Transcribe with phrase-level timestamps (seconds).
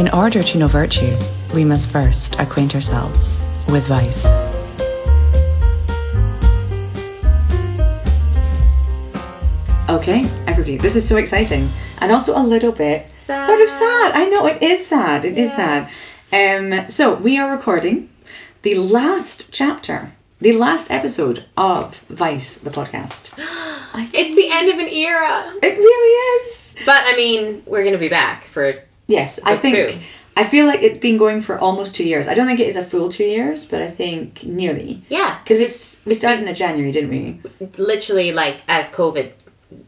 [0.00, 1.14] In order to know virtue,
[1.52, 3.36] we must first acquaint ourselves
[3.68, 4.24] with vice.
[9.90, 13.42] Okay, everybody, this is so exciting and also a little bit Sad.
[13.42, 14.12] sort of sad.
[14.14, 15.24] I know it is sad.
[15.24, 15.88] It is Yeah.
[16.30, 16.82] sad.
[16.82, 18.08] Um, so we are recording
[18.62, 23.30] the last chapter, the last episode of Vice, the podcast.
[24.14, 25.52] It's the end of an era.
[25.60, 26.76] It really is.
[26.86, 28.76] But I mean, we're gonna be back for
[29.10, 29.76] Yes, I think.
[29.76, 29.98] two.
[30.36, 32.28] I feel like it's been going for almost two years.
[32.28, 35.02] I don't think it is a full two years, but I think nearly.
[35.10, 37.40] yeah, Because we, we started in January, didn't we?
[37.76, 39.32] literally like as COVID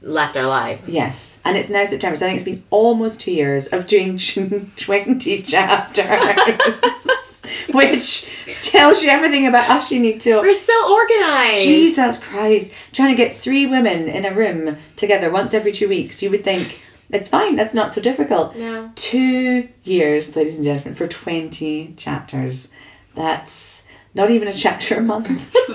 [0.03, 0.93] left our lives.
[0.93, 1.41] Yes.
[1.45, 4.19] And it's now September, so I think it's been almost two years of doing
[4.77, 8.29] 20 chapters, which
[8.63, 10.41] tells you everything about us you need to.
[10.41, 11.65] We're so organized.
[11.65, 12.75] Jesus Christ.
[12.93, 16.45] Trying to get three women in a room together once every two weeks, you would
[16.45, 16.81] think
[17.13, 18.57] it's fine, that's not so difficult.
[18.57, 18.91] No.
[18.95, 22.69] Two years, ladies and gentlemen, for 20 chapters.
[23.15, 25.55] That's not even a chapter a month.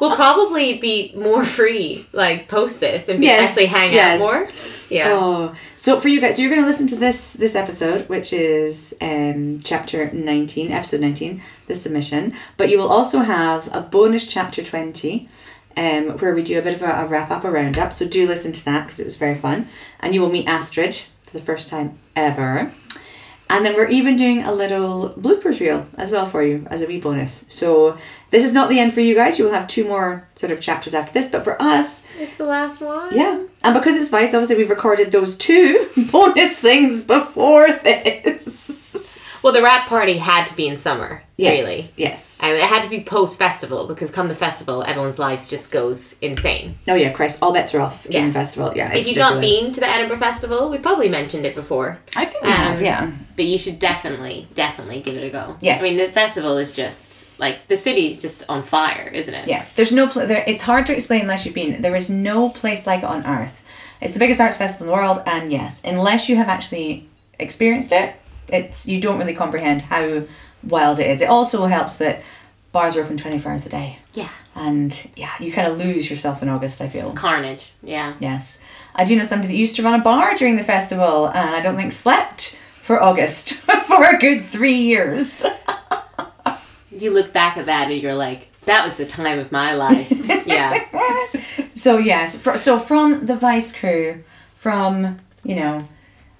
[0.00, 4.20] We'll probably be more free, like post this and be Yes, actually hang yes.
[4.20, 4.48] out more.
[4.90, 5.10] Yeah.
[5.12, 8.32] Oh, so for you guys, so you're going to listen to this this episode, which
[8.32, 12.34] is um, chapter nineteen, episode nineteen, the submission.
[12.56, 15.28] But you will also have a bonus chapter twenty,
[15.76, 17.92] um, where we do a bit of a, a wrap up, a roundup.
[17.92, 19.68] So do listen to that because it was very fun,
[20.00, 22.72] and you will meet Astrid for the first time ever.
[23.48, 26.86] And then we're even doing a little bloopers reel as well for you as a
[26.88, 27.44] wee bonus.
[27.48, 27.96] So
[28.30, 29.38] this is not the end for you guys.
[29.38, 32.44] You will have two more sort of chapters after this, but for us, It's the
[32.44, 33.14] last one.
[33.14, 33.44] yeah.
[33.62, 39.40] And because it's Vice, obviously we've recorded those two bonus things before this.
[39.44, 41.22] Well, the wrap party had to be in summer.
[41.38, 41.60] Yes.
[41.96, 42.08] Really.
[42.08, 42.40] Yes.
[42.42, 46.16] Mean, it had to be post festival because come the festival, everyone's lives just goes
[46.22, 46.76] insane.
[46.88, 48.30] Oh yeah, Christ, all bets are off during Yeah.
[48.30, 48.72] the festival.
[48.74, 48.94] Yeah.
[48.94, 51.98] if you've not been to the Edinburgh Festival, we probably mentioned it before.
[52.16, 53.10] I think we have, Um, yeah.
[53.36, 55.56] But you should definitely, definitely give it a go.
[55.60, 55.82] Yes.
[55.82, 59.46] I mean, the festival is just like the city's just on fire, isn't it?
[59.46, 59.66] Yeah.
[59.74, 61.82] There's no pla there it's hard to explain unless you've been.
[61.82, 63.62] There is no place like it on earth.
[64.00, 67.08] It's the biggest arts festival in the world and yes, unless you have actually
[67.38, 68.14] experienced it,
[68.48, 70.22] it's you don't really comprehend how
[70.66, 71.20] wild it is.
[71.22, 72.22] It also helps that
[72.72, 73.98] bars are open 24 hours a day.
[74.14, 74.28] Yeah.
[74.54, 77.12] And yeah, you kind of lose yourself in August, I feel.
[77.12, 77.72] Carnage.
[77.82, 78.14] Yeah.
[78.20, 78.60] Yes.
[78.94, 81.60] I do know somebody that used to run a bar during the festival and I
[81.60, 85.44] don't think slept for August for a good three years.
[86.90, 90.10] You look back at that and you're like, that was the time of my life.
[90.46, 90.82] yeah.
[91.74, 94.24] So yes, fr- so from the Vice crew,
[94.54, 95.86] from, you know,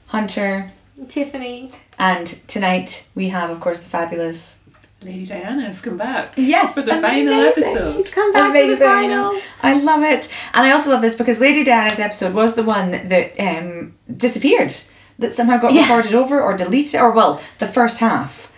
[0.06, 0.72] Hunter,
[1.08, 1.72] Tiffany.
[1.98, 4.58] And tonight we have of course the fabulous
[5.02, 6.32] Lady Diana has come back.
[6.36, 7.94] Yes, For the final episode.
[7.94, 9.38] She's come back for the final.
[9.62, 10.32] I love it.
[10.54, 14.72] And I also love this because Lady Diana's episode was the one that um, disappeared.
[15.18, 15.82] That somehow got Yeah.
[15.82, 18.52] recorded over or deleted or well, the first half.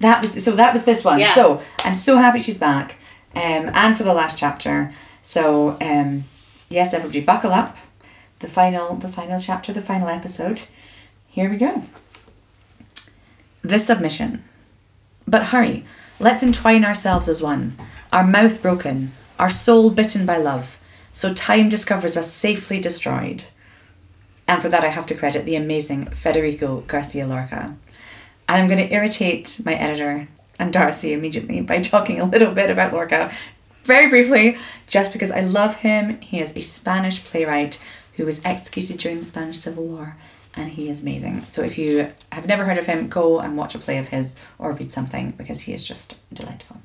[0.00, 1.20] That was so that was this one.
[1.20, 1.32] Yeah.
[1.32, 2.98] So I'm so happy she's back.
[3.34, 4.92] Um, and for the last chapter.
[5.22, 6.24] So um,
[6.68, 7.76] yes, everybody buckle up.
[8.40, 10.62] The final the final chapter, the final episode.
[11.28, 11.82] Here we go.
[13.64, 14.44] The submission.
[15.26, 15.86] But hurry,
[16.20, 17.74] let's entwine ourselves as one,
[18.12, 20.78] our mouth broken, our soul bitten by love,
[21.12, 23.44] so time discovers us safely destroyed.
[24.46, 27.76] And for that, I have to credit the amazing Federico Garcia Lorca.
[28.46, 32.70] And I'm going to irritate my editor and Darcy immediately by talking a little bit
[32.70, 33.32] about Lorca
[33.84, 36.20] very briefly, just because I love him.
[36.20, 37.82] He is a Spanish playwright
[38.16, 40.16] who was executed during the Spanish Civil War,
[40.56, 41.44] and he is amazing.
[41.48, 44.40] So if you have never heard of him, go and watch a play of his
[44.58, 46.80] or read something because he is just delightful.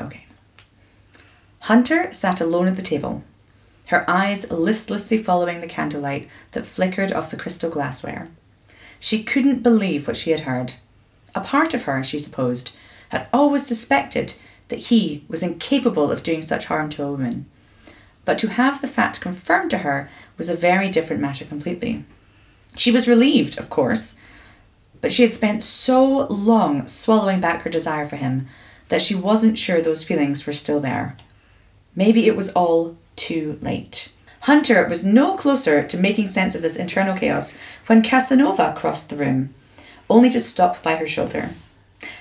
[0.00, 0.26] Okay.
[1.60, 3.22] Hunter sat alone at the table,
[3.88, 8.28] her eyes listlessly following the candlelight that flickered off the crystal glassware.
[8.98, 10.74] She couldn't believe what she had heard.
[11.34, 12.72] A part of her, she supposed,
[13.10, 14.34] had always suspected
[14.68, 17.46] that he was incapable of doing such harm to a woman.
[18.24, 22.04] But to have the fact confirmed to her was a very different matter completely.
[22.76, 24.18] She was relieved, of course,
[25.00, 28.46] but she had spent so long swallowing back her desire for him
[28.88, 31.16] that she wasn't sure those feelings were still there.
[31.96, 34.12] Maybe it was all too late.
[34.42, 39.16] Hunter was no closer to making sense of this internal chaos when Casanova crossed the
[39.16, 39.54] room,
[40.08, 41.50] only to stop by her shoulder.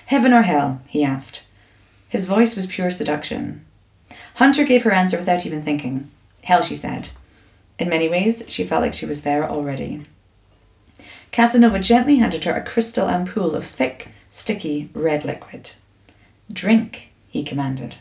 [0.08, 0.82] Heaven or hell?
[0.88, 1.44] he asked.
[2.10, 3.66] His voice was pure seduction.
[4.36, 6.10] Hunter gave her answer without even thinking.
[6.44, 7.10] Hell, she said.
[7.78, 10.06] In many ways, she felt like she was there already.
[11.32, 15.72] Casanova gently handed her a crystal ampoule of thick, sticky, red liquid.
[16.52, 17.98] Drink, he commanded.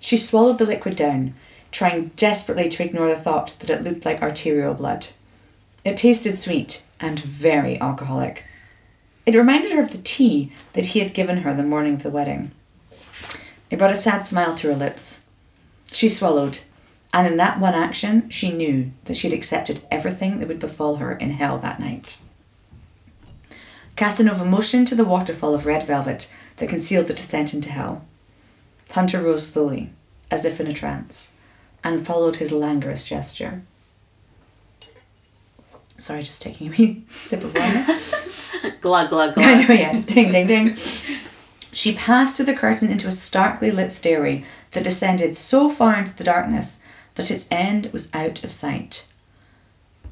[0.00, 1.34] She swallowed the liquid down,
[1.70, 5.08] trying desperately to ignore the thought that it looked like arterial blood.
[5.84, 8.44] It tasted sweet and very alcoholic.
[9.26, 12.10] It reminded her of the tea that he had given her the morning of the
[12.10, 12.52] wedding.
[13.70, 15.20] It brought a sad smile to her lips.
[15.92, 16.60] She swallowed,
[17.12, 20.96] and in that one action, she knew that she had accepted everything that would befall
[20.96, 22.18] her in hell that night.
[23.96, 28.04] Casanova motioned to the waterfall of red velvet that concealed the descent into hell.
[28.92, 29.90] Hunter rose slowly,
[30.30, 31.34] as if in a trance,
[31.84, 33.62] and followed his languorous gesture.
[35.98, 37.98] Sorry, just taking a wee sip of water.
[38.80, 39.68] Glug, glug, I glug.
[39.68, 40.00] know, yeah.
[40.00, 40.74] Ding, ding, ding.
[41.72, 46.16] She passed through the curtain into a starkly lit stairway that descended so far into
[46.16, 46.80] the darkness
[47.14, 49.06] that its end was out of sight.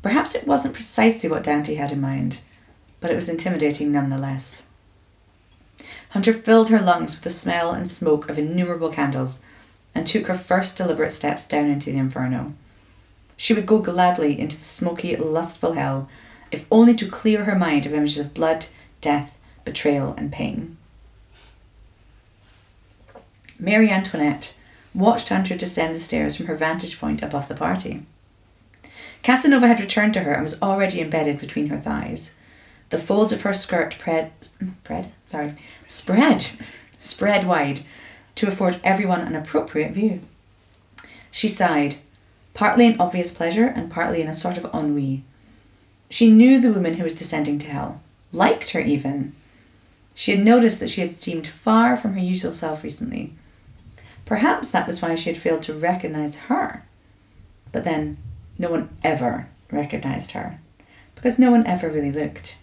[0.03, 2.41] Perhaps it wasn't precisely what Dante had in mind,
[3.01, 4.65] but it was intimidating nonetheless.
[6.11, 9.41] Hunter filled her lungs with the smell and smoke of innumerable candles
[9.95, 12.55] and took her first deliberate steps down into the inferno.
[13.37, 16.09] She would go gladly into the smoky, lustful hell,
[16.51, 18.67] if only to clear her mind of images of blood,
[19.01, 20.77] death, betrayal, and pain.
[23.59, 24.55] Marie Antoinette
[24.95, 28.03] watched Hunter descend the stairs from her vantage point above the party.
[29.23, 32.39] Casanova had returned to her and was already embedded between her thighs.
[32.89, 34.33] The folds of her skirt pred,
[34.85, 35.55] pred, sorry,
[35.87, 36.51] spread,
[36.97, 37.81] spread wide
[38.35, 40.21] to afford everyone an appropriate view.
[41.31, 41.97] She sighed,
[42.55, 45.23] partly in obvious pleasure and partly in a sort of ennui.
[46.09, 48.01] She knew the woman who was descending to hell,
[48.33, 49.35] liked her even.
[50.15, 53.35] She had noticed that she had seemed far from her usual self recently.
[54.31, 56.85] Perhaps that was why she had failed to recognize her.
[57.73, 58.17] But then,
[58.59, 60.61] no one ever recognized her,
[61.17, 62.57] because no one ever really looked.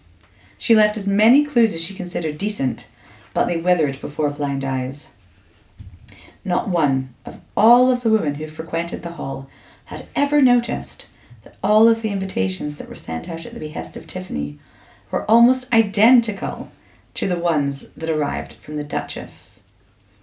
[0.56, 2.88] She left as many clues as she considered decent,
[3.34, 5.10] but they withered before blind eyes.
[6.42, 9.50] Not one of all of the women who frequented the hall
[9.84, 11.06] had ever noticed
[11.42, 14.58] that all of the invitations that were sent out at the behest of Tiffany
[15.10, 16.72] were almost identical
[17.12, 19.62] to the ones that arrived from the Duchess.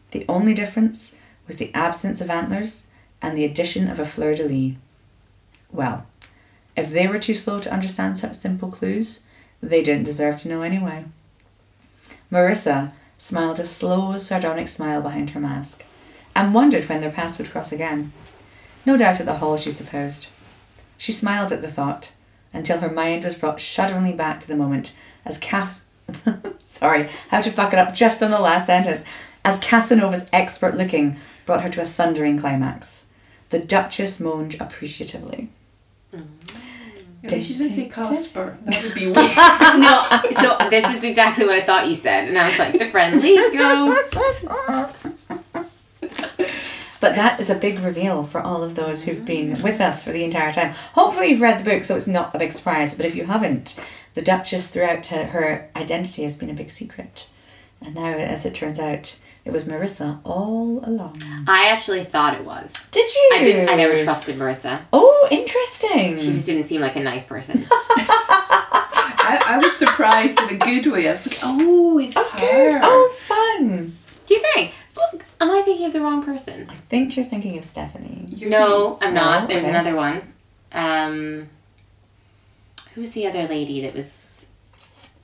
[0.10, 2.88] The only difference was the absence of antlers
[3.22, 4.78] and the addition of a fleur de lis.
[5.72, 6.06] Well,
[6.76, 9.22] if they were too slow to understand such simple clues,
[9.62, 11.06] they didn't deserve to know anyway.
[12.32, 15.84] Marissa smiled a slow, sardonic smile behind her mask,
[16.36, 18.12] and wondered when their paths would cross again.
[18.86, 20.28] No doubt at the hall, she supposed.
[20.98, 22.14] She smiled at the thought,
[22.54, 24.94] until her mind was brought shudderingly back to the moment
[25.26, 25.86] as Cas
[26.60, 29.04] sorry, how to fuck it up just on the last sentence,
[29.44, 33.08] as Casanova's expert looking brought her to a thundering climax.
[33.50, 35.50] The Duchess moaned appreciatively.
[37.24, 38.58] At least you didn't say Casper.
[38.66, 39.16] That would be weird.
[39.16, 42.86] no, so this is exactly what I thought you said, and I was like, the
[42.86, 44.46] friendly ghost.
[47.02, 50.12] But that is a big reveal for all of those who've been with us for
[50.12, 50.74] the entire time.
[50.94, 52.96] Hopefully, you've read the book, so it's not a big surprise.
[52.96, 53.80] But if you haven't,
[54.16, 57.28] the Duchess throughout her, her identity has been a big secret.
[57.82, 61.22] And now, as it turns out, it was Marissa all along.
[61.48, 62.74] I actually thought it was.
[62.92, 63.30] Did you?
[63.36, 63.70] I didn't.
[63.70, 64.82] I never trusted Marissa.
[64.92, 66.18] Oh, interesting.
[66.18, 67.62] She just didn't seem like a nice person.
[69.28, 71.08] I, I was surprised in a good way.
[71.08, 72.40] I was like, oh, it's oh, her.
[72.72, 72.82] good.
[72.84, 73.94] Oh, fun.
[74.26, 74.72] Do you think?
[74.96, 76.68] Look, am I thinking of the wrong person?
[76.70, 78.26] I think you're thinking of Stephanie.
[78.30, 79.22] You're No, I'm No?
[79.22, 79.50] not.
[79.50, 79.74] There's Okay.
[79.74, 80.34] another one.
[80.72, 81.50] Um,
[82.94, 84.46] who's the other lady that was?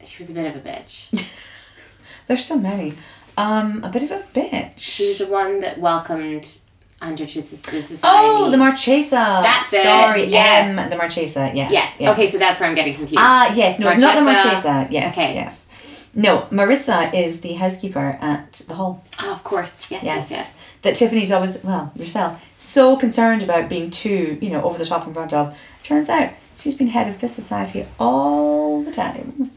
[0.04, 1.10] She was a bit of a bitch.
[2.28, 2.94] There's so many.
[3.42, 4.74] Um, a bit of a bitch.
[4.78, 6.60] She was the one that welcomed
[7.02, 8.00] Hunter to the society.
[8.04, 9.40] Oh, the Marchesa.
[9.42, 10.78] That's it, Sorry, yes.
[10.78, 10.90] M.
[10.90, 11.52] The Marchesa.
[11.56, 11.72] Yes.
[12.00, 12.02] Yes.
[12.14, 13.18] Okay, so that's where I'm getting confused.
[13.20, 13.80] Ah, yes.
[13.80, 14.70] No, it's not the Marchesa.
[14.70, 14.88] Marchesa.
[14.92, 15.18] Yes.
[15.18, 15.34] Okay.
[15.36, 16.08] Yes.
[16.14, 19.04] No, Marissa is the housekeeper at the hall.
[19.22, 19.90] oh, of course.
[19.90, 20.04] Yes.
[20.04, 20.30] Yes.
[20.30, 20.32] Yes.
[20.32, 20.58] Yes.
[20.84, 25.08] That Tiffany's always, well, yourself, so concerned about being too, you know, over the top
[25.08, 25.58] in front of.
[25.84, 29.52] Turns out she's been head of this society all the time.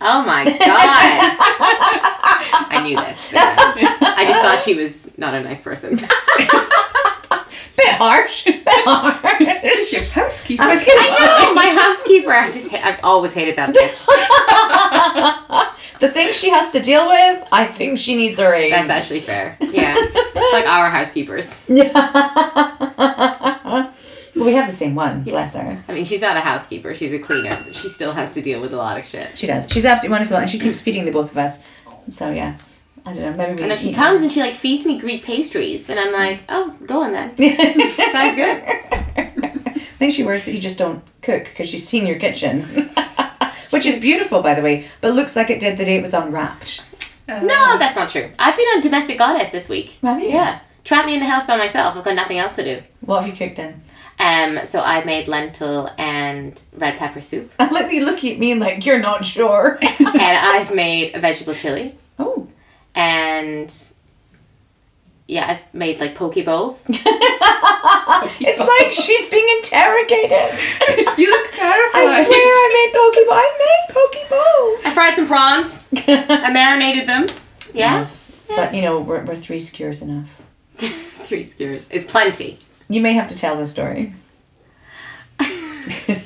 [0.00, 2.20] Oh my god.
[2.70, 3.32] I knew this.
[3.34, 5.96] I just thought she was not a nice person.
[7.76, 8.44] Bit harsh.
[8.44, 9.60] Bit harsh.
[9.76, 10.62] She's your housekeeper.
[10.62, 12.30] I was gonna I know my housekeeper.
[12.30, 14.06] I just ha- I've always hated that bitch.
[16.00, 18.72] The things she has to deal with, I think she needs a raise.
[18.72, 19.56] That's actually fair.
[19.60, 21.58] Yeah, it's like our housekeepers.
[21.68, 21.84] well,
[24.34, 25.82] we have the same one, bless her.
[25.88, 27.58] I mean, she's not a housekeeper; she's a cleaner.
[27.64, 29.38] But she still has to deal with a lot of shit.
[29.38, 29.70] She does.
[29.70, 31.64] She's absolutely wonderful, and she keeps feeding the both of us.
[32.08, 32.56] So yeah,
[33.06, 33.36] I don't know.
[33.36, 33.62] Maybe we.
[33.62, 36.74] And then she comes and she like feeds me Greek pastries, and I'm like, oh,
[36.86, 37.36] go on then.
[38.12, 38.62] Sounds good.
[39.16, 42.62] I think she worries that you just don't cook because she's seen your kitchen,
[43.70, 46.12] which is beautiful, by the way, but looks like it did the day it was
[46.14, 46.84] unwrapped.
[47.28, 48.30] Uh, No, that's not true.
[48.38, 49.98] I've been a domestic goddess this week.
[50.02, 50.28] Have you?
[50.28, 51.96] Yeah, trap me in the house by myself.
[51.96, 52.82] I've got nothing else to do.
[53.00, 53.80] What have you cooked then?
[54.18, 58.54] Um, so I made lentil and red pepper soup, I like you look at me
[58.54, 59.78] like you're not sure.
[59.82, 62.48] and I've made a vegetable chili, oh.
[62.94, 63.74] and
[65.26, 66.90] yeah, I've made like poke bowls.
[68.40, 71.18] It's like she's being interrogated.
[71.18, 72.08] You look terrified.
[72.08, 74.84] I swear I made poke I made poke bowls.
[74.84, 75.86] I fried some prawns.
[76.08, 77.26] I marinated them.
[77.74, 78.32] Yeah, Yes.
[78.48, 80.42] But you know, we're, we're three skewers enough.
[80.76, 82.58] three skewers is plenty.
[82.88, 84.12] You may have to tell the story.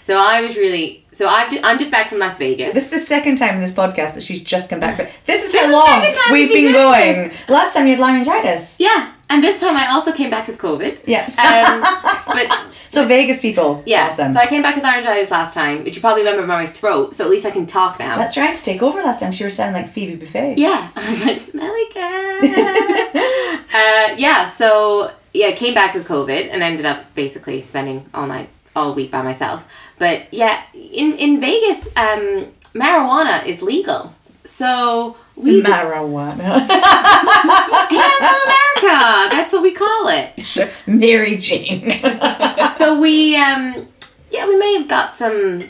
[0.00, 2.74] So I was really so I've ju- I'm just back from Las Vegas.
[2.74, 4.96] This is the second time in this podcast that she's just come back.
[4.98, 7.32] For, this is This how long we've been going.
[7.48, 8.78] Last time you had laryngitis.
[8.78, 11.00] yeah, and this time I also came back with COVID.
[11.06, 11.38] Yes.
[11.38, 11.80] Um,
[12.26, 13.82] but so Vegas people.
[13.86, 14.32] yeah, Awesome.
[14.32, 17.14] so I came back with laryngitis last time, which you probably remember by my throat.
[17.14, 18.16] So at least I can talk now.
[18.16, 19.32] That's trying to take over last time.
[19.32, 20.54] She was sounding like Phoebe Buffay.
[20.56, 22.44] Yeah, I was like smelly cat.
[23.74, 28.26] uh, yeah, so yeah, I came back with COVID and ended up basically spending all
[28.26, 29.66] night, all week by myself.
[29.98, 34.12] But yeah, in in Vegas, um, marijuana is legal,
[34.44, 36.38] so we Marijuana.
[36.68, 39.34] yeah, America.
[39.34, 40.86] That's what we call it.
[40.86, 42.00] Mary Jane.
[42.76, 43.86] So we, um,
[44.30, 45.60] yeah, we may have got some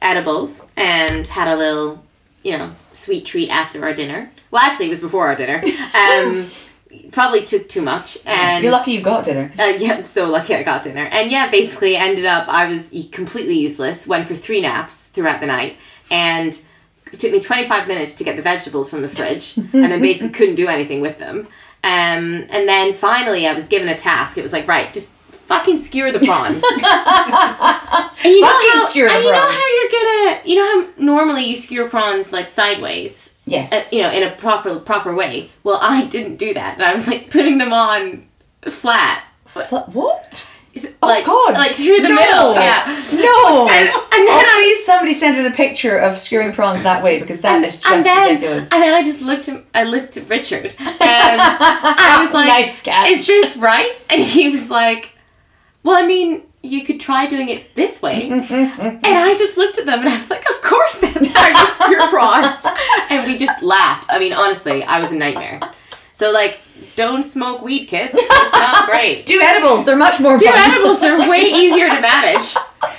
[0.00, 2.04] edibles and had a little,
[2.42, 4.30] you know, sweet treat after our dinner.
[4.50, 5.60] Well, actually, it was before our dinner.
[5.94, 6.46] Um,
[7.10, 9.52] probably took too much, and You're lucky you got dinner.
[9.58, 11.04] Uh, yeah, I'm so lucky I got dinner.
[11.10, 15.46] And yeah, basically ended up, I was completely useless, went for three naps throughout the
[15.46, 15.76] night,
[16.10, 16.58] and
[17.12, 20.30] it took me 25 minutes to get the vegetables from the fridge, and then basically
[20.30, 21.48] couldn't do anything with them.
[21.84, 24.36] Um, and then finally, I was given a task.
[24.36, 26.62] It was like, right, just fucking skewer the prawns.
[26.72, 29.90] and you Fucking know how, skewer the and you know how you're
[30.34, 33.72] gonna, you know how normally you skewer prawns like sideways, Yes.
[33.72, 35.50] uh, you know, in a proper proper way.
[35.64, 38.26] Well, I didn't do that, and I was like putting them on
[38.62, 39.24] flat.
[39.46, 40.48] Fl- what?
[41.02, 41.54] Oh like, God!
[41.54, 42.14] Like through the No!
[42.14, 42.54] middle.
[42.54, 42.84] Yeah.
[43.14, 43.68] No!
[43.78, 46.82] And, and oh, then oh, I please, somebody sent in a picture of skewering prawns
[46.82, 48.70] that way because that and, is just and then, ridiculous.
[48.72, 52.82] And then I just looked at I looked at Richard and I was like, Nice
[52.82, 53.10] catch.
[53.10, 55.12] "Is this right?" And he was like,
[55.82, 58.48] "Well, I mean, you could try doing it this way." and
[59.04, 62.08] I just looked at them and I was like, "Of course, that's how you skewer
[62.08, 62.64] prawns."
[63.10, 64.06] and we just laughed.
[64.10, 65.60] I mean, honestly, I was a nightmare.
[66.12, 66.58] So like,
[66.96, 68.12] don't smoke weed, kids.
[68.14, 69.26] It's not great.
[69.26, 69.84] Do edibles.
[69.84, 70.54] They're much more Do fun.
[70.70, 72.54] edibles; they're way easier to manage.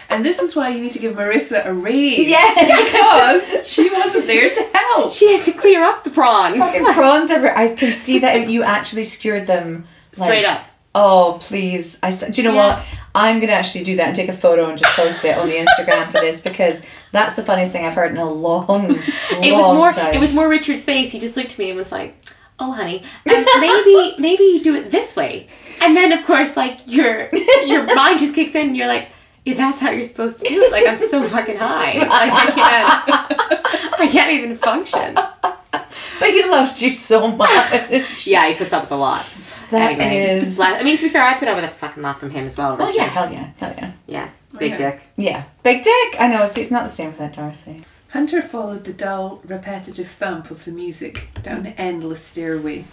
[0.09, 2.29] And this is why you need to give Marissa a raise.
[2.29, 2.57] Yes.
[2.89, 5.13] Because she wasn't there to help.
[5.13, 6.57] She had to clear up the prawns.
[6.59, 7.55] Fucking prawns ever.
[7.55, 9.85] I can see that you actually skewered them
[10.17, 10.61] like- Straight up.
[10.95, 11.99] Oh please!
[12.01, 12.77] I s- do you know Yeah.
[12.77, 12.85] what?
[13.13, 15.53] I'm gonna actually do that and take a photo and just post it on the
[15.53, 18.95] Instagram for this because that's the funniest thing I've heard in a long, long
[19.43, 20.15] it was more time.
[20.15, 21.11] it was more Richard's face.
[21.11, 22.15] He just looked at me and was like,
[22.59, 25.47] "Oh, honey, and maybe maybe you do it this way."
[25.81, 27.29] And then of course, like your
[27.65, 28.67] your mind just kicks in.
[28.69, 29.09] and You're like,
[29.45, 31.93] yeah, "That's how you're supposed to do it." Like I'm so fucking high.
[31.99, 35.15] Like I can't I can't even function.
[36.19, 37.49] But he loves you so much.
[38.27, 39.23] Yeah, he puts up with a lot.
[39.71, 40.59] That Anyway, is.
[40.59, 42.57] I mean, to be fair, I put up with a fucking lot from him as
[42.57, 42.73] well.
[42.79, 42.95] Oh Richard.
[42.95, 43.91] yeah, hell yeah, hell yeah.
[44.07, 44.77] yeah, big yeah.
[44.77, 45.01] dick.
[45.15, 46.15] Yeah, big dick.
[46.19, 46.45] I know.
[46.45, 47.83] See, it's not the same with that Darcy.
[48.09, 52.85] Hunter followed the dull, repetitive thump of the music down the endless stairway.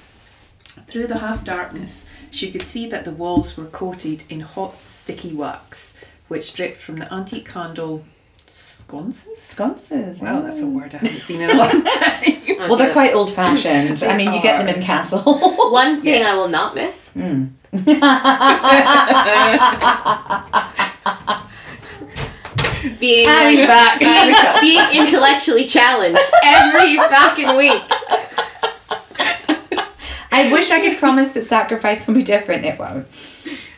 [0.86, 5.32] Through the half darkness, she could see that the walls were coated in hot, sticky
[5.32, 8.04] wax, which dripped from the antique candle
[8.46, 9.38] sconces.
[9.38, 10.20] Sconces.
[10.20, 10.72] Wow, that's a mm.
[10.72, 12.58] word I haven't seen in a long time.
[12.58, 14.02] Well, they're quite old fashioned.
[14.02, 15.22] I mean, you get them in castle.
[15.72, 17.12] One thing I will not miss.
[17.12, 17.46] Hmm.
[23.00, 24.00] being And he's like- back.
[24.00, 24.34] being,
[24.92, 27.82] being intellectually challenged every fucking week.
[30.32, 32.64] I wish I could promise that sacrifice will be different.
[32.64, 33.06] It won't.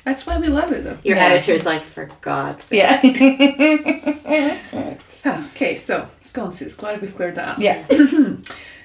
[0.04, 0.98] That's why we love it, though.
[1.04, 1.26] Your Yeah.
[1.26, 2.78] editor's like, for God's sake.
[3.04, 4.58] Yeah.
[5.24, 6.74] Ah, okay, so sconces.
[6.76, 7.58] Glad we've cleared that up.
[7.58, 7.84] yeah.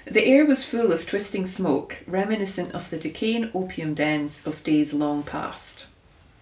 [0.05, 4.93] The air was full of twisting smoke, reminiscent of the decaying opium dens of days
[4.93, 5.85] long past.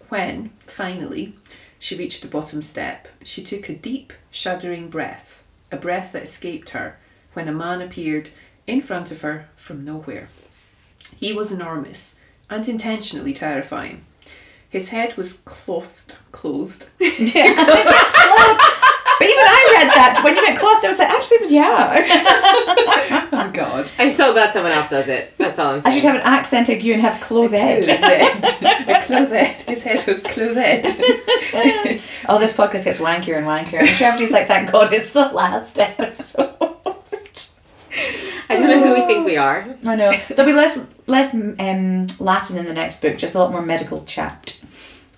[0.09, 1.35] When, finally,
[1.81, 6.69] she reached the bottom step, she took a deep, shuddering breath, a breath that escaped
[6.69, 6.99] her,
[7.33, 8.29] when a man appeared
[8.67, 10.27] in front of her from nowhere.
[11.17, 12.19] He was enormous
[12.51, 14.05] and intentionally terrifying.
[14.69, 18.80] His head was clothed, closed, It's cloth.
[19.21, 20.83] But even I read that when you went cloth.
[20.83, 23.27] I was like, actually, but yeah.
[23.31, 23.91] oh god.
[23.99, 25.37] I'm so glad someone else does it.
[25.37, 27.53] That's all I'm I should have an accented you and have clothed.
[27.53, 27.87] Clothed.
[27.87, 29.61] A clothed.
[29.69, 30.57] His head was clothed.
[32.27, 33.81] Oh, this podcast gets wankier and wankier.
[33.81, 36.55] I'm sure everybody's like, thank God it's the last episode.
[38.49, 39.67] I don't know who we think we are.
[39.85, 40.13] I know.
[40.29, 44.03] There'll be less less um, Latin in the next book, just a lot more medical
[44.05, 44.59] chat.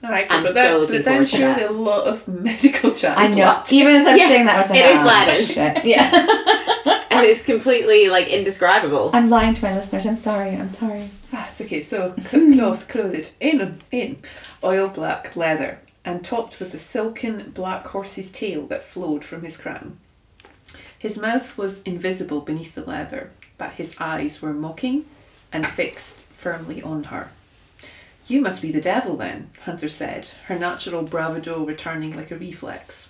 [0.05, 0.39] Oh, excellent.
[0.47, 1.69] I'm but so looking but then forward to surely that.
[1.69, 3.17] a lot of medical chat.
[3.17, 3.35] I know.
[3.37, 3.63] well.
[3.71, 5.85] Even as I'm Yeah, saying that, I was like, it is "Ah, Latin." Shit.
[5.85, 7.09] Yeah.
[7.11, 9.11] And it's completely like indescribable.
[9.13, 10.05] I'm lying to my listeners.
[10.05, 10.49] I'm sorry.
[10.49, 11.09] I'm sorry.
[11.31, 11.79] Ah, it's okay.
[11.79, 14.17] So c- cloth clothed in in
[14.63, 19.55] oil black leather and topped with a silken black horse's tail that flowed from his
[19.55, 19.99] crown.
[20.99, 25.05] His mouth was invisible beneath the leather, but his eyes were mocking
[25.53, 27.29] and fixed firmly on her.
[28.27, 33.09] You must be the devil then, Hunter said, her natural bravado returning like a reflex.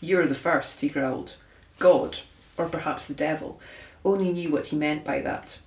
[0.00, 1.36] You're the first, he growled.
[1.78, 2.18] God,
[2.56, 3.60] or perhaps the devil,
[4.04, 5.58] only knew what he meant by that.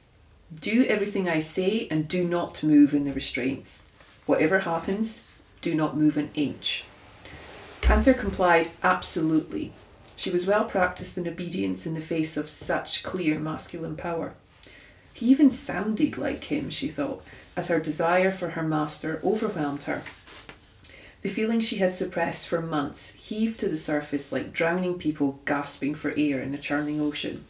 [0.62, 3.88] Do everything I say and do not move in the restraints.
[4.25, 5.28] Whatever happens,
[5.62, 6.86] do not move an inch.
[7.84, 9.74] Hunter complied absolutely.
[10.16, 14.34] She was well practiced in obedience in the face of such clear masculine power.
[15.14, 17.24] He even sounded like him, she thought,
[17.56, 20.04] as her desire for her master overwhelmed her.
[21.22, 25.96] The feeling she had suppressed for months heaved to the surface like drowning people gasping
[25.96, 27.46] for air in a churning ocean.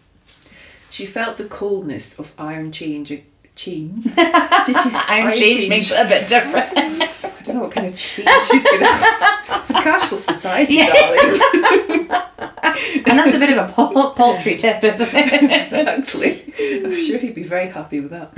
[0.90, 3.12] She felt the coldness of iron change,
[3.56, 4.06] chains.
[4.16, 7.32] Did you, Iron change makes it a bit different.
[7.46, 8.88] I don't know what kind of change she's gonna.
[9.60, 10.92] It's a cashless society, Yeah.
[10.92, 12.10] darling.
[13.06, 15.44] and that's a bit of a pul- paltry tip, isn't it?
[15.44, 16.44] exactly.
[16.84, 18.32] I'm sure he'd be very happy with that.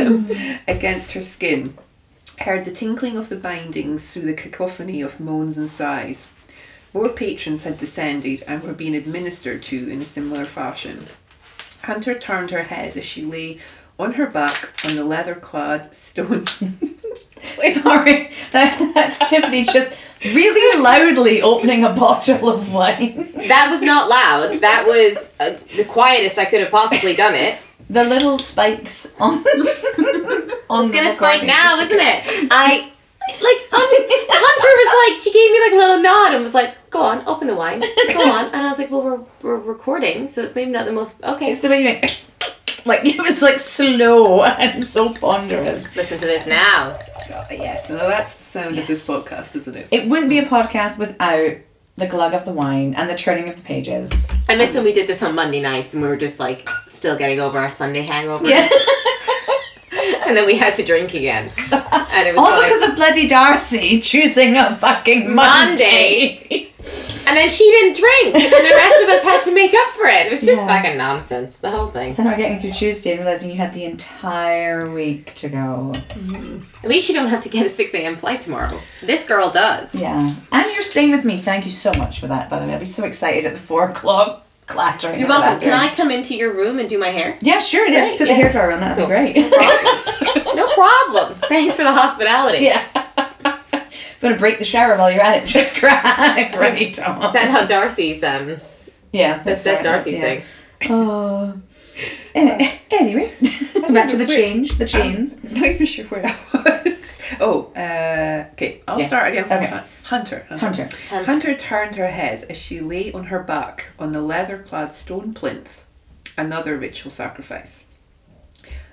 [0.00, 0.30] Um,
[0.68, 1.76] against her skin,
[2.38, 6.30] heard the tinkling of the bindings through the cacophony of moans and sighs.
[6.94, 10.98] More patrons had descended and were being administered to in a similar fashion.
[11.82, 13.58] Hunter turned her head as she lay
[13.98, 16.46] on her back on the leather clad stone.
[16.46, 23.32] Sorry, that, that's Tiffany just really loudly opening a bottle of wine.
[23.48, 24.50] That was not loud.
[24.60, 27.58] That was uh, the quietest I could have possibly done it.
[27.90, 29.38] The little spikes on.
[30.70, 32.48] on It's gonna spike now, isn't it?
[32.50, 32.92] I
[33.28, 36.90] like honest- Hunter was like she gave me like a little nod and was like,
[36.90, 40.26] "Go on, open the wine, go on." And I was like, "Well, we're we're recording,
[40.26, 42.18] so it's maybe not the most okay." It's the way you make.
[42.88, 45.96] Like it was like slow and so ponderous.
[45.96, 46.96] Listen to this now.
[47.30, 49.88] Oh, yes, well, that's the sound of this podcast, isn't it?
[49.90, 51.58] It wouldn't be a podcast without
[51.96, 54.32] the glug of the wine and the turning of the pages.
[54.48, 57.18] I missed when we did this on Monday nights and we were just like still
[57.18, 58.46] getting over our Sunday hangover.
[58.46, 58.68] Yeah.
[60.26, 61.50] And then we had to drink again.
[62.10, 66.67] And it was All like because of bloody Darcy choosing a fucking Monday.
[67.26, 70.06] And then she didn't drink, and the rest of us had to make up for
[70.06, 70.26] it.
[70.26, 70.66] It was just Yeah.
[70.66, 72.10] fucking nonsense, the whole thing.
[72.12, 75.92] So now getting through Tuesday and realizing you had the entire week to go.
[76.82, 78.16] At least you don't have to get a 6 a.m.
[78.16, 78.80] flight tomorrow.
[79.02, 79.94] This girl does.
[79.94, 80.34] Yeah.
[80.52, 81.36] And you're staying with me.
[81.36, 82.72] Thank you so much for that, by the way.
[82.72, 85.20] I'll be so excited at the four o'clock clattering.
[85.20, 85.60] You're welcome.
[85.60, 87.36] Can I come into your room and do my hair?
[87.42, 87.86] Yeah, sure.
[87.86, 88.36] Yeah, just put yeah.
[88.36, 88.80] the hairdryer on.
[88.80, 89.06] That'd Cool.
[89.08, 89.52] be great.
[90.54, 91.34] No problem.
[91.48, 92.64] Thanks for the hospitality.
[92.64, 92.84] yeah.
[94.18, 97.22] If you to break the shower while you're at it, just crack right on.
[97.24, 98.58] Is that how Darcy's, um,
[99.12, 100.20] Yeah, that's, that's Darcy's yeah.
[100.20, 100.42] thing.
[100.90, 101.60] Oh.
[102.34, 103.32] Eh, anyway,
[103.92, 105.42] back to the change, the chains.
[105.42, 106.36] Not even sure where I
[106.84, 107.20] was.
[107.40, 108.82] Oh, uh, okay.
[108.86, 109.08] I'll Yes.
[109.08, 109.66] start again from Okay.
[109.66, 110.46] Hun- Hunter.
[110.50, 110.88] Hunter.
[111.24, 115.34] Hunter turned her head as she lay on her back on the leather clad stone
[115.34, 115.86] plinth.
[116.36, 117.86] Another ritual sacrifice.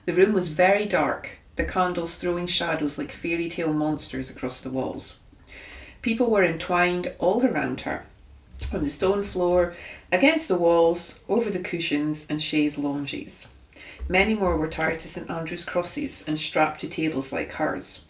[0.05, 4.69] The room was very dark, the candles throwing shadows like fairy tale monsters across the
[4.69, 5.17] walls.
[6.01, 8.05] People were entwined all around her,
[8.73, 9.73] on the stone floor,
[10.11, 13.47] against the walls, over the cushions and chaise longues.
[14.07, 18.03] Many more were tied to St Andrew's crosses and strapped to tables like hers.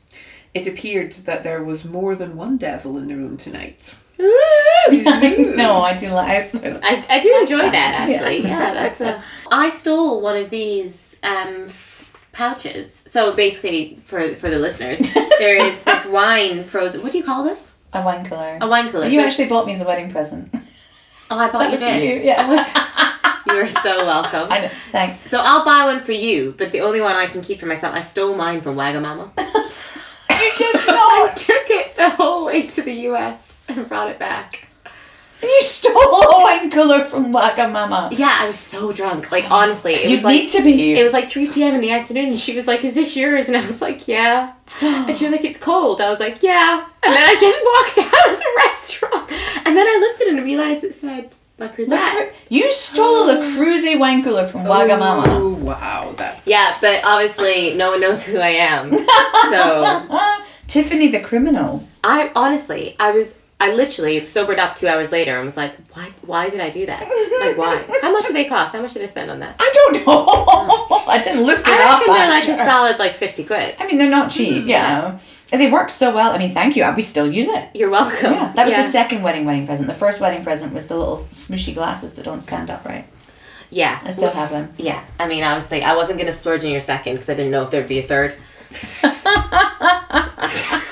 [0.53, 3.95] It appeared that there was more than one devil in the room tonight.
[4.17, 6.53] no, I do like.
[6.55, 8.43] I, I do enjoy that actually.
[8.43, 9.21] Yeah, that's a.
[9.51, 11.67] I stole one of these um,
[12.35, 13.03] pouches.
[13.07, 14.99] So basically, for for the listeners,
[15.39, 17.01] there is this wine frozen.
[17.01, 17.71] What do you call this?
[17.93, 18.57] A wine cooler.
[18.61, 19.07] A wine cooler.
[19.07, 20.49] You So actually bought me as a wedding present.
[20.53, 22.03] oh, I bought that you was for this.
[22.03, 22.43] you, yeah.
[22.43, 24.51] I was- you are so welcome.
[24.51, 24.71] I know.
[24.91, 25.29] Thanks.
[25.29, 27.95] So I'll buy one for you, but the only one I can keep for myself.
[27.95, 29.31] I stole mine from Wagamama.
[30.29, 31.29] You did not.
[31.31, 33.57] I took it the whole way to the U.S.
[33.69, 34.64] and brought it back.
[35.55, 36.43] You stole a oh.
[36.43, 38.17] wine cooler from Wagamama.
[38.17, 39.31] Yeah, I was so drunk.
[39.31, 40.93] Like honestly, it You was like need to be.
[40.93, 41.75] It was like 3 p.m.
[41.75, 43.47] in the afternoon, and she was like, Is this yours?
[43.47, 44.53] And I was like, Yeah.
[44.81, 46.01] And she was like, It's cold.
[46.01, 46.85] I was like, Yeah.
[47.03, 47.59] And then I just
[47.97, 49.31] walked out of the restaurant.
[49.65, 52.11] And then I looked at it and realized it said La Le Creuset.
[52.11, 53.55] Cru- you stole a oh.
[53.57, 55.25] Creuset wine cooler from Wagamama.
[55.27, 56.13] Oh, wow.
[56.17, 56.47] That's.
[56.47, 58.91] Yeah, but obviously no one knows who I am.
[59.45, 60.07] So
[60.67, 61.87] Tiffany the criminal.
[62.03, 66.09] I honestly, I was I literally sobered up two hours later and was like, why?
[66.25, 66.99] Why did I do that?
[67.01, 67.85] Like, why?
[68.01, 68.75] How much did they cost?
[68.75, 69.55] How much did I spend on that?
[69.59, 70.25] I don't know.
[71.07, 71.99] I didn't look it I up.
[71.99, 72.65] reckon they're like a after.
[72.65, 73.75] solid like fifty quid.
[73.79, 74.55] I mean, they're not cheap.
[74.55, 74.69] Mm-hmm.
[74.69, 75.19] Yeah.
[75.51, 76.33] And they work so well.
[76.33, 76.91] I mean, thank you.
[76.95, 77.69] We still use it.
[77.73, 78.33] You're welcome.
[78.33, 78.81] Yeah, that was yeah.
[78.81, 79.87] the second wedding wedding present.
[79.87, 83.07] The first wedding present was the little smooshy glasses that don't stand up right.
[83.69, 84.73] Yeah, I still have them.
[84.77, 87.63] Yeah, I mean, obviously, I wasn't gonna splurge on your second because I didn't know
[87.63, 88.35] if there'd be a third.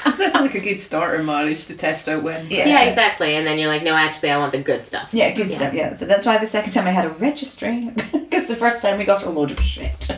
[0.05, 2.49] It's nothing like a good starter marriage to test out when.
[2.51, 2.67] Yeah.
[2.67, 3.35] Yeah, exactly.
[3.35, 5.09] And then you're like, no, actually, I want the good stuff.
[5.11, 5.55] Yeah, good Yeah.
[5.55, 5.73] stuff.
[5.73, 8.97] Yeah, so that's why the second time I had a registry because the first time
[8.99, 10.09] we got a load of shit.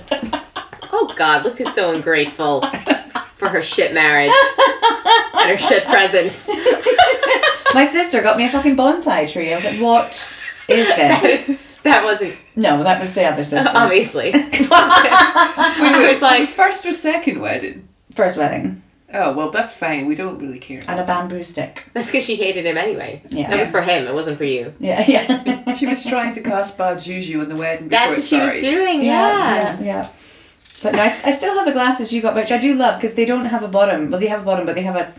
[0.92, 2.62] Oh God, Luke is so ungrateful
[3.36, 4.32] for her shit marriage
[5.34, 6.48] and her shit presents.
[7.74, 9.52] My sister got me a fucking bonsai tree.
[9.52, 10.32] I was like, what
[10.68, 11.65] is this?
[11.86, 13.72] That wasn't No, that was the other sister.
[13.74, 14.32] obviously.
[14.34, 17.88] Wait, I wait, was like- first or second wedding?
[18.14, 18.82] First wedding
[19.14, 20.08] Oh, well, that's fine.
[20.08, 20.82] We don't really care.
[20.90, 21.84] and a bamboo stick.
[21.94, 23.22] That's because she hated him anyway.
[23.30, 23.50] Yeah.
[23.50, 24.08] That was for him.
[24.08, 24.74] It wasn't for you.
[24.80, 25.74] Yeah, yeah.
[25.74, 28.58] She was trying to cast bad juju on the wedding before That's it what she
[28.58, 29.04] was doing.
[29.04, 29.80] yeah, Yeah.
[29.80, 30.10] yeah, yeah.
[30.84, 33.00] But no, I, s- I still have the glasses you got, which I do love
[33.00, 34.10] because they don't have a bottom.
[34.12, 35.14] Well, they have a bottom, but they have a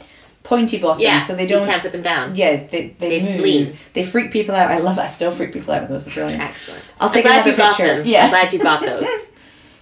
[0.47, 1.25] pointy bottom, Yeah.
[1.25, 1.67] so they you don't.
[1.67, 2.35] can't put them down.
[2.35, 3.41] yeah, they they, They move.
[3.41, 3.77] lean.
[3.95, 4.71] They freak people out.
[4.71, 4.97] I love.
[4.99, 5.03] it.
[5.03, 6.05] I still freak people out with those.
[6.05, 6.43] They're brilliant.
[6.43, 6.83] Excellent.
[7.01, 7.87] I'll take I'm another picture.
[7.99, 8.07] them.
[8.07, 8.25] Yeah.
[8.25, 9.09] I'm glad you got those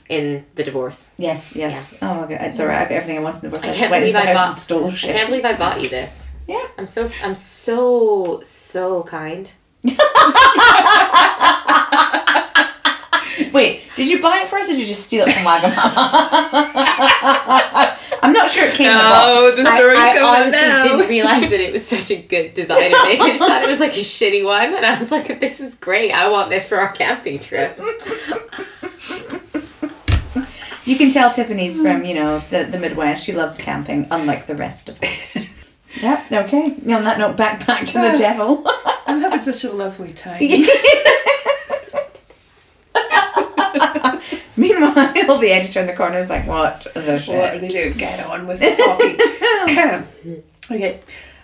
[0.09, 1.11] in the divorce.
[1.19, 1.97] Yes, yes.
[2.03, 2.79] Oh my god, it's alright.
[2.81, 3.65] I got everything I wanted in the divorce.
[3.65, 5.53] I, I just went into the I house bought- and stole I can't believe I
[5.57, 6.29] bought you this.
[6.49, 6.67] Yeah.
[6.79, 9.51] I'm so I'm so so kind.
[13.55, 15.71] Wait, did you buy it first or did you just steal it from Wagamama?
[18.23, 19.57] I'm not sure it came in a Oh, box.
[19.57, 20.83] the I, story's I coming honestly now.
[20.83, 23.21] didn't realize that it was such a good design to make.
[23.21, 25.77] I just thought it was like a shitty one, and I was like, "This is
[25.77, 26.11] great.
[26.11, 27.79] I want this for our camping trip."
[30.85, 33.25] You can tell Tiffany's from, you know, the, the Midwest.
[33.25, 35.47] She loves camping, unlike the rest of us.
[36.03, 36.75] yep, okay.
[36.93, 38.65] On that note, back back to the devil.
[39.07, 40.43] I'm having such a lovely time.
[45.15, 47.35] Meanwhile, the editor in the corner is like, what the shit?
[47.37, 47.93] What are they doing?
[47.93, 50.43] Get on with the talking.
[50.71, 51.01] okay.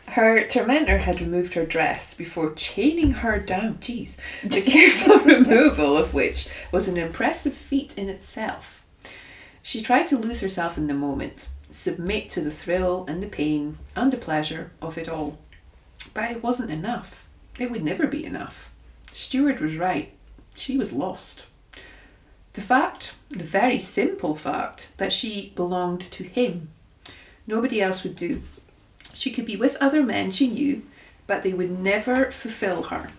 [0.08, 3.76] Her tormentor had removed her dress before chaining her down.
[3.76, 4.18] Jeez.
[4.42, 8.84] The careful removal of which was an impressive feat in itself.
[9.62, 13.78] She tried to lose herself in the moment, submit to the thrill and the pain
[13.94, 15.38] and the pleasure of it all.
[16.12, 17.28] But it wasn't enough.
[17.60, 18.72] It would never be enough.
[19.12, 20.12] Stewart was right.
[20.56, 21.46] She was lost.
[22.54, 26.68] The fact, the very simple fact, that she belonged to him.
[27.46, 28.42] Nobody else would do.
[29.14, 30.82] She could be with other men she knew,
[31.26, 33.10] but they would never fulfill her.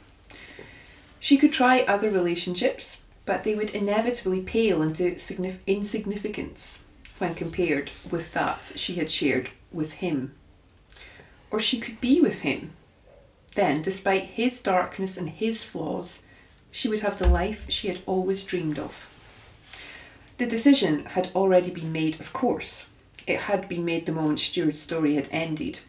[1.19, 6.83] She could try other relationships, but they would inevitably pale into signif- insignificance
[7.19, 10.33] when compared with that she had shared with him.
[11.51, 12.71] Or she could be with him.
[13.55, 16.23] Then, despite his darkness and his flaws,
[16.71, 19.07] she would have the life she had always dreamed of.
[20.41, 22.89] The decision had already been made, of course.
[23.27, 25.81] It had been made the moment Stuart's story had ended.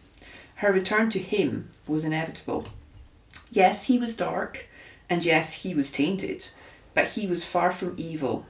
[0.57, 2.67] Her return to him was inevitable.
[3.51, 4.67] Yes, he was dark,
[5.09, 6.49] and yes, he was tainted,
[6.93, 8.45] but he was far from evil.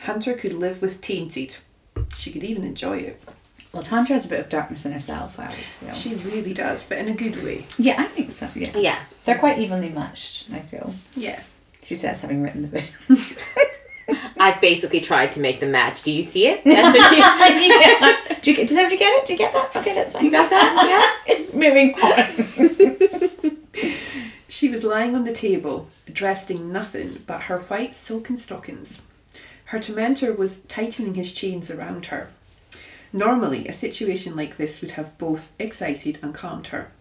[0.00, 1.58] Hunter could live with tainted.
[2.16, 3.22] She could even enjoy it.
[3.72, 5.94] Well, Hunter has a bit of darkness in herself, I always feel.
[5.94, 7.64] She really does, but in a good way.
[7.78, 8.76] yeah, I think so, yeah.
[8.76, 8.98] Yeah.
[9.24, 10.92] They're quite evenly matched, I feel.
[11.14, 11.40] Yeah.
[11.80, 13.18] She says, having written the book.
[14.44, 16.02] I've basically tried to make them match.
[16.02, 16.62] Do you see it?
[16.64, 17.18] That's what she.
[17.18, 18.38] yeah.
[18.42, 19.26] Do you, get- does everybody get it?
[19.26, 19.74] Do you get that?
[19.76, 20.26] Okay, that's fine.
[20.26, 21.16] You got that?
[21.26, 21.44] Yeah.
[21.54, 23.56] Moving on.
[24.48, 29.02] She was lying on the table, dressed in nothing but her white silken stockings.
[29.66, 32.28] Her tormentor was tightening his chains around her.
[33.12, 36.92] Normally, a situation like this would have both excited and calmed her.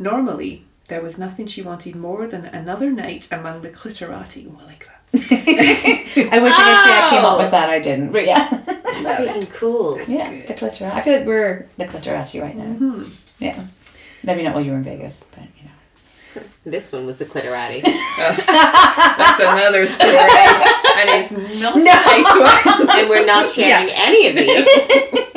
[0.00, 4.50] Normally, there was nothing she wanted more than another night among the clitorati.
[4.52, 4.93] Oh, I like that.
[6.32, 7.38] I wish I could say I came up Oh.
[7.38, 7.68] with that.
[7.70, 8.48] I didn't, but yeah.
[8.66, 10.00] That's freaking cool.
[10.08, 10.46] yeah, good.
[10.48, 10.92] the clitorati.
[10.92, 12.64] I feel like we're the clitorati right now.
[12.64, 13.02] Mm-hmm.
[13.38, 13.62] Yeah.
[14.22, 16.42] Maybe not while you were in Vegas, but you know.
[16.64, 17.82] This one was the clitorati.
[17.84, 18.34] Oh,
[19.18, 22.88] that's another story, and it's not a nice one.
[22.98, 24.66] and we're not sharing any of these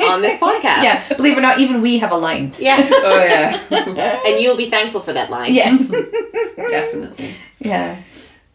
[0.08, 0.82] on this podcast.
[0.82, 2.52] Yeah, believe it or not, even we have a line.
[2.58, 2.78] Yeah.
[2.90, 5.52] Oh yeah, And you'll be thankful for that line.
[5.54, 5.76] Yeah.
[6.56, 7.34] definitely.
[7.60, 8.00] yeah.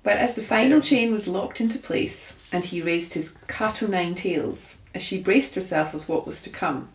[0.03, 3.87] But as the final chain was locked into place, and he raised his cat o'
[3.87, 6.89] nine tails, as she braced herself with what was to come,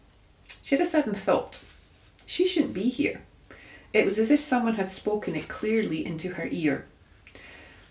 [0.63, 1.65] she had a sudden thought.
[2.27, 3.23] She shouldn't be here.
[3.95, 6.85] It was as if someone had spoken it clearly into her ear.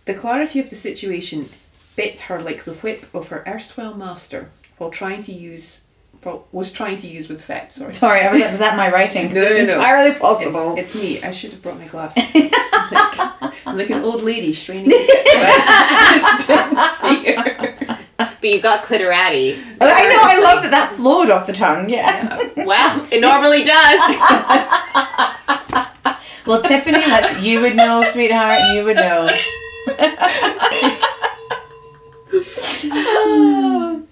[0.06, 1.50] The clarity of the situation
[1.96, 5.86] bit her like the whip of her erstwhile master while trying to use
[6.28, 7.72] well, was trying to use with effect.
[7.72, 7.90] Sorry.
[7.90, 9.28] Sorry, I was, was that my writing?
[9.30, 9.64] 'Cause No, it's no, no.
[9.64, 10.76] entirely It's, possible.
[10.78, 11.22] it's me.
[11.24, 12.24] I should have brought my glasses.
[12.36, 12.50] I'm
[12.92, 17.98] like, I'm like an old lady straining to get to my distance here.
[18.18, 19.58] But you got clitorati.
[19.82, 21.90] Oh, I know, I love that that flowed off the tongue.
[21.90, 22.38] Yeah.
[22.58, 24.02] Well, it normally does.
[26.46, 28.60] Well, Tiffany, that you would know, sweetheart.
[28.76, 29.28] You would know.
[32.90, 34.04] Oh.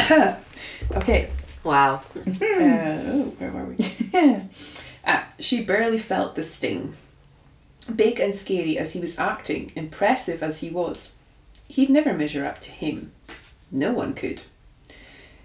[0.96, 1.28] okay.
[1.64, 2.02] Wow.
[2.16, 3.76] Uh, oh, where were we?
[5.06, 6.94] Ah, she barely felt the sting.
[7.96, 11.14] Big and scary as he was acting, impressive as he was,
[11.68, 13.12] he'd never measure up to him.
[13.72, 14.42] No one could.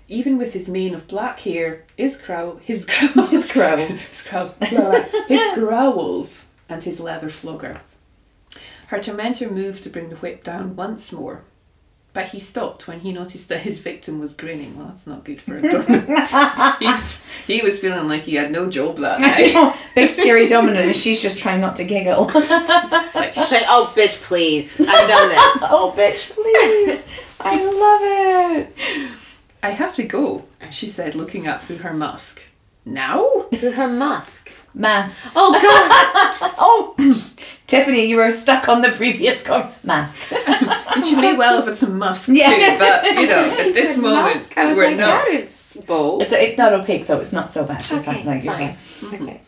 [0.10, 3.90] Even with his mane of black hair, his growl, his growls, His growls.
[3.90, 4.56] his growls,
[5.30, 7.80] his growls, and his leather flogger.
[8.88, 11.44] Her tormentor moved to bring the whip down once more,
[12.16, 14.78] but he stopped when he noticed that his victim was grinning.
[14.78, 16.08] Well, that's not good for a dominant.
[16.80, 19.76] he, was, he was feeling like he had no job that night.
[19.96, 22.32] Big scary dominant, and she's just trying not to giggle.
[22.34, 24.80] It's like, It's like, oh, bitch, please.
[24.80, 25.70] I've done this.
[25.70, 27.36] oh, bitch, please.
[27.42, 29.12] I love it.
[29.62, 32.44] I have to go, she said, looking up through her mask.
[32.86, 33.28] Now?
[33.54, 34.54] Through her musk.
[34.74, 35.26] Mask.
[35.36, 36.54] Oh, God.
[36.58, 36.96] Oh,
[37.68, 40.18] Tiffany, you were stuck on the previous com- mask.
[40.96, 42.48] And she may well have had some musk Yeah.
[42.50, 44.58] too, but you know, at this said moment, musk.
[44.58, 45.08] I was we're like, not.
[45.26, 46.22] that is bold.
[46.22, 47.20] It's, it's not opaque though.
[47.20, 47.82] It's not so bad.
[47.92, 48.26] Okay, fine.
[48.26, 48.74] Like, you're fine.
[48.74, 49.22] fine.
[49.24, 49.42] Okay.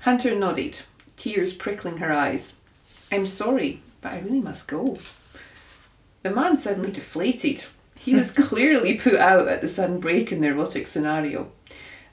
[0.00, 0.80] Hunter nodded,
[1.16, 2.60] tears prickling her eyes.
[3.12, 4.98] I'm sorry, but I really must go.
[6.22, 7.64] The man suddenly deflated.
[7.96, 11.50] He was clearly put out at the sudden break in the erotic scenario.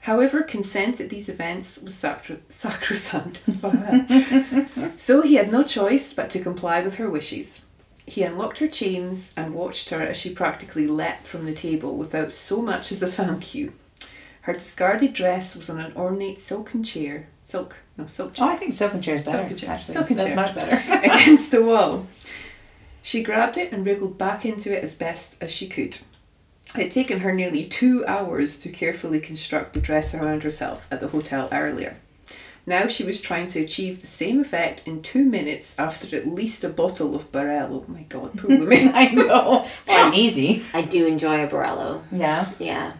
[0.02, 3.40] However, consent at these events was sacro- sacrosanct.
[5.00, 7.66] so he had no choice but to comply with her wishes.
[8.08, 12.32] He unlocked her chains and watched her as she practically leapt from the table without
[12.32, 13.72] so much as a thank you.
[14.42, 17.26] Her discarded dress was on an ornate silken chair.
[17.44, 19.38] Silk, no, silk oh, chair Oh, I think silken chair is better.
[19.38, 19.70] Silken chair.
[19.70, 20.36] Actually, Silken that's chair.
[20.36, 20.92] much better.
[21.04, 22.06] against the wall.
[23.02, 25.98] She grabbed it and wriggled back into it as best as she could.
[26.74, 31.00] It had taken her nearly two hours to carefully construct the dress around herself at
[31.00, 31.96] the hotel earlier.
[32.68, 36.62] Now she was trying to achieve the same effect in two minutes after at least
[36.64, 37.82] a bottle of Barello.
[37.88, 38.90] Oh my god, poor woman.
[38.92, 39.62] I know.
[39.64, 40.62] It's not easy.
[40.74, 42.02] I do enjoy a Borello.
[42.12, 42.50] Yeah.
[42.58, 42.92] Yeah.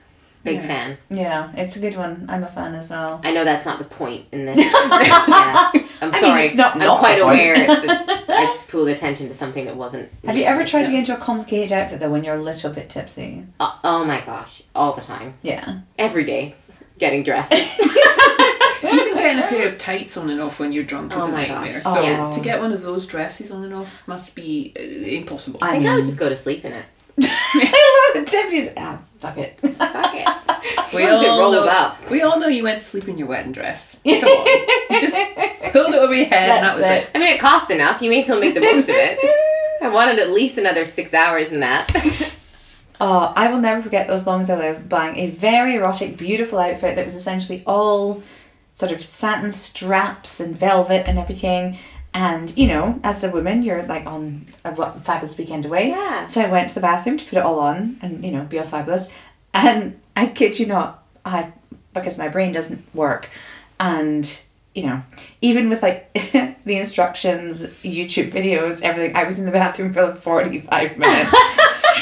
[0.42, 0.66] Big Yeah.
[0.66, 0.98] fan.
[1.10, 1.52] Yeah.
[1.54, 2.24] It's a good one.
[2.30, 3.20] I'm a fan as well.
[3.22, 4.56] I know that's not the point in this.
[4.72, 5.70] yeah.
[6.00, 6.46] I'm mean, sorry.
[6.46, 10.10] it's not I'm not quite aware that I pulled attention to something that wasn't.
[10.24, 12.72] Have you ever tried to get into a complicated outfit though when you're a little
[12.72, 13.44] bit tipsy?
[13.60, 14.62] Oh, oh my gosh.
[14.74, 15.34] All the time.
[15.42, 15.80] Yeah.
[15.98, 16.54] Every day.
[16.98, 17.52] Getting dressed.
[19.30, 21.30] Even getting a pair of tights on and off when you're drunk is Oh a
[21.32, 21.80] nightmare.
[21.82, 21.82] gosh.
[21.82, 22.32] So Oh.
[22.34, 25.58] to get one of those dresses on and off must be uh, impossible.
[25.62, 26.84] I I think I mean, would just go to sleep in it.
[27.22, 28.28] I love it.
[28.28, 28.72] Tiffany's.
[28.76, 29.58] Ah, fuck it.
[29.60, 30.28] Fuck it.
[30.94, 32.10] We As it all rolls know, up.
[32.10, 33.98] We all know you went to sleep in your wedding dress.
[34.04, 34.46] Come on.
[34.90, 35.16] You just
[35.72, 36.90] pulled it over your head and that That's was it.
[37.04, 37.10] it.
[37.14, 38.00] I mean, it cost enough.
[38.00, 39.18] You may as well make the most of it.
[39.82, 41.88] I wanted at least another six hours in that.
[43.00, 46.58] Oh, I will never forget those long as I live buying a very erotic, beautiful
[46.58, 48.22] outfit that was essentially all
[48.78, 51.76] sort of satin straps and velvet and everything.
[52.14, 55.88] And you know, as a woman, you're like on a fabulous weekend away.
[55.88, 56.26] Yeah.
[56.26, 58.56] So I went to the bathroom to put it all on and you know be
[58.56, 59.10] all fabulous.
[59.52, 61.52] And I kid you not, I
[61.92, 63.28] because my brain doesn't work,
[63.80, 64.40] and
[64.76, 65.02] you know,
[65.42, 70.16] even with like the instructions, YouTube videos, everything, I was in the bathroom for like
[70.16, 71.34] forty five minutes.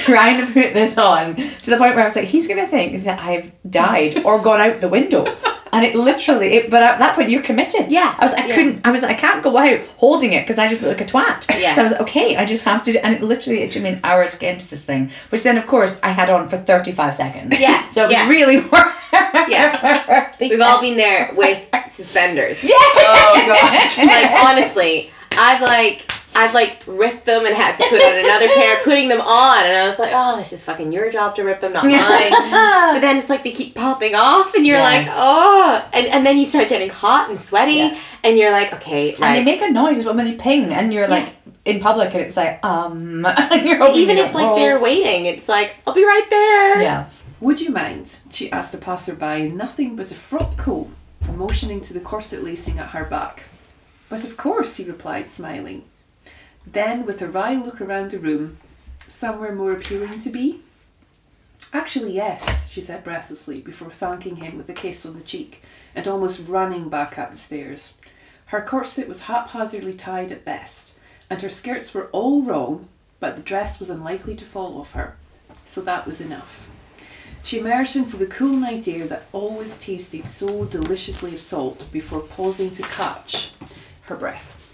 [0.05, 3.03] trying to put this on to the point where I was like, he's gonna think
[3.05, 5.25] that I've died or gone out the window.
[5.77, 7.93] And it literally, it, but at that point you're committed.
[7.93, 8.55] Yeah, I was, I yeah.
[8.55, 11.13] couldn't, I was, I can't go out holding it because I just look like a
[11.13, 11.61] twat.
[11.61, 11.75] Yeah.
[11.75, 13.83] So I was like, okay, I just have to, do, and it literally, it took
[13.83, 16.49] me an hour to get into this thing, which then of course I had on
[16.49, 17.61] for 35 seconds.
[17.61, 18.29] Yeah, So it was yeah.
[18.31, 20.33] really worth Yeah.
[20.41, 22.65] We've all been there with suspenders.
[22.65, 23.99] yeah Oh god.
[23.99, 28.81] Like honestly, I've like I've like ripped them and had to put on another pair,
[28.85, 31.61] putting them on, and I was like, oh, this is fucking your job to rip
[31.61, 32.31] them, not mine.
[32.95, 36.37] But then it's like they keep popping off, and you're like, oh, and and then
[36.39, 37.99] you start getting hot and sweaty, Yeah.
[38.25, 40.93] and you're like, okay, And they make a noise as well when they ping, and
[40.93, 44.47] you're like in public, and it's like, um, and you're hoping Even they if like
[44.47, 44.57] roll.
[44.57, 46.83] they're waiting, it's like I'll be right there.
[46.83, 47.07] yeah.
[47.41, 48.17] Would you mind?
[48.31, 50.89] She asked a passerby, nothing but a frock coat,
[51.35, 53.45] motioning to the corset lacing at her back.
[54.09, 55.85] But of course, he replied, smiling.
[56.67, 58.57] Then, with a wry look around the room,
[59.09, 60.61] somewhere more appealing to be?
[61.73, 65.63] Actually, yes, she said breathlessly, before thanking him with a kiss on the cheek
[65.95, 67.95] and almost running back up the stairs.
[68.47, 70.95] Her corset was haphazardly tied at best,
[71.31, 72.89] and her skirts were all wrong,
[73.21, 75.17] but the dress was unlikely to fall off her,
[75.65, 76.71] so that was enough.
[77.43, 82.21] She emerged into the cool night air that always tasted so deliciously of salt before
[82.21, 83.53] pausing to catch
[84.03, 84.66] her breath.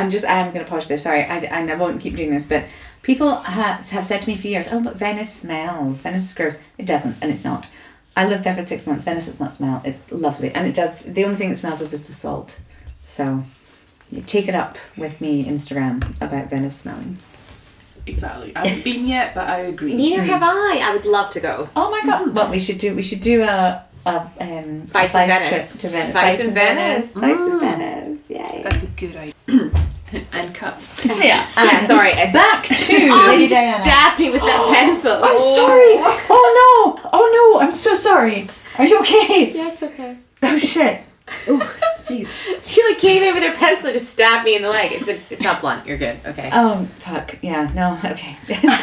[0.00, 2.48] I'm just, I'm going to pause there, sorry, I, and I won't keep doing this,
[2.48, 2.64] but
[3.02, 6.60] people have, have said to me for years, oh, but Venice smells, Venice is.
[6.78, 7.68] It doesn't, and it's not.
[8.16, 11.02] I lived there for six months, Venice does not smell, it's lovely, and it does,
[11.02, 12.58] the only thing it smells of is the salt.
[13.06, 13.44] So,
[14.26, 17.18] take it up with me, Instagram, about Venice smelling.
[18.06, 18.56] Exactly.
[18.56, 19.94] I haven't been yet, but I agree.
[19.94, 20.26] Neither mm.
[20.26, 20.80] have I.
[20.82, 21.68] I would love to go.
[21.76, 22.22] Oh my god!
[22.22, 22.34] Mm-hmm.
[22.34, 25.48] Well, we should do, we should do a, a um, Vice a in vice Venice.
[25.48, 26.12] trip to Venice.
[26.12, 27.12] Vice in Venice.
[27.14, 27.60] Vice in Mm.
[27.60, 28.60] Venice, yay.
[28.62, 29.34] That's a good idea.
[30.32, 30.88] and cut.
[31.04, 31.46] yeah.
[31.56, 32.12] Yeah, sorry.
[32.14, 32.74] I Back to
[33.10, 33.82] Oh, Lady you Diana.
[33.84, 35.12] stabbed me with that pencil.
[35.22, 35.94] I'm sorry.
[36.28, 37.10] Oh no.
[37.12, 37.60] Oh no.
[37.64, 38.48] I'm so sorry.
[38.78, 39.52] Are you okay?
[39.54, 40.16] Yeah, it's okay.
[40.42, 41.00] Oh shit.
[41.46, 41.60] Oh,
[42.02, 42.34] jeez.
[42.64, 44.90] She like came in with her pencil and just stabbed me in the leg.
[44.92, 45.86] It's a, it's not blunt.
[45.86, 46.18] You're good.
[46.26, 46.50] Okay.
[46.52, 47.36] Oh fuck.
[47.42, 47.70] Yeah.
[47.74, 47.96] No.
[48.04, 48.36] Okay.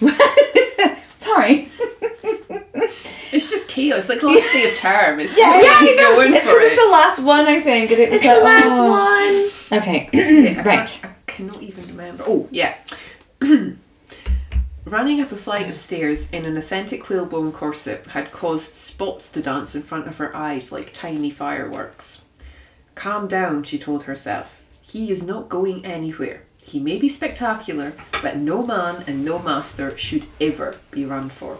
[1.14, 1.70] sorry.
[3.32, 4.08] It's just chaos.
[4.08, 5.18] Like last day of term.
[5.18, 7.60] It's Yeah, just yeah, he's I going It's for because it's the last one, I
[7.60, 9.70] think, and it was it's like, the last oh.
[9.70, 9.80] one.
[9.80, 10.08] Okay.
[10.12, 10.86] Yeah, right.
[10.86, 12.24] can't- I cannot even remember.
[12.26, 12.76] Oh, yeah.
[14.84, 19.40] Running up a flight of stairs in an authentic whalebone corset had caused spots to
[19.40, 22.24] dance in front of her eyes like tiny fireworks.
[22.94, 24.60] Calm down, she told herself.
[24.82, 26.42] He is not going anywhere.
[26.58, 31.58] He may be spectacular, but no man and no master should ever be run for.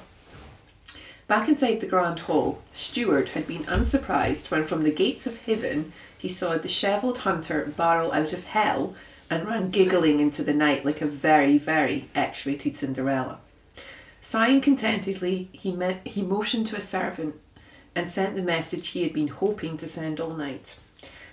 [1.32, 5.94] Back inside the Grand Hall, Stuart had been unsurprised when from the gates of heaven
[6.18, 8.94] he saw a dishevelled hunter barrel out of hell
[9.30, 13.38] and ran giggling into the night like a very, very X-rated Cinderella.
[14.20, 17.36] Sighing contentedly, he, met, he motioned to a servant
[17.94, 20.76] and sent the message he had been hoping to send all night.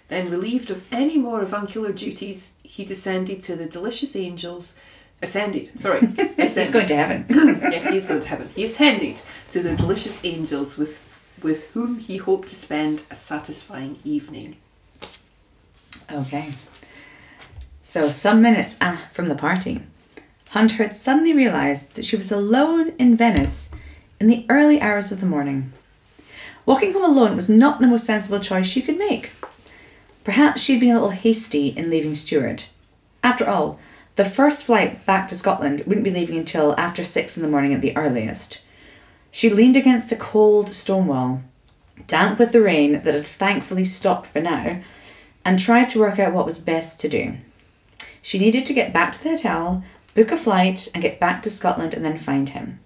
[0.08, 4.80] Then, relieved of any more avuncular duties, he descended to the delicious angels.
[5.22, 6.08] Ascended, sorry.
[6.38, 7.26] He's going to heaven.
[7.70, 8.50] yes, he is going to heaven.
[8.56, 9.20] He ascended
[9.52, 14.58] to the delicious angels with, with whom he hoped to spend a satisfying evening.
[16.12, 16.54] Okay.
[17.82, 19.82] So, some minutes ah, from the party,
[20.50, 23.72] Hunter had suddenly realised that she was alone in Venice
[24.20, 25.72] in the early hours of the morning.
[26.66, 29.32] Walking home alone was not the most sensible choice she could make.
[30.24, 32.70] Perhaps she had been a little hasty in leaving Stuart.
[33.24, 33.80] After all,
[34.16, 37.74] the first flight back to Scotland wouldn't be leaving until after six in the morning
[37.74, 38.60] at the earliest.
[39.32, 41.42] She leaned against a cold stone wall,
[42.08, 44.82] damp with the rain that had thankfully stopped for now,
[45.46, 47.36] and tried to work out what was best to do.
[48.22, 51.50] She needed to get back to the hotel, book a flight, and get back to
[51.50, 52.80] Scotland and then find him.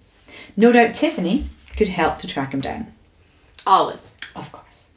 [0.56, 2.92] No doubt Tiffany could help to track him down.
[3.66, 4.12] Always.
[4.36, 4.90] Of course.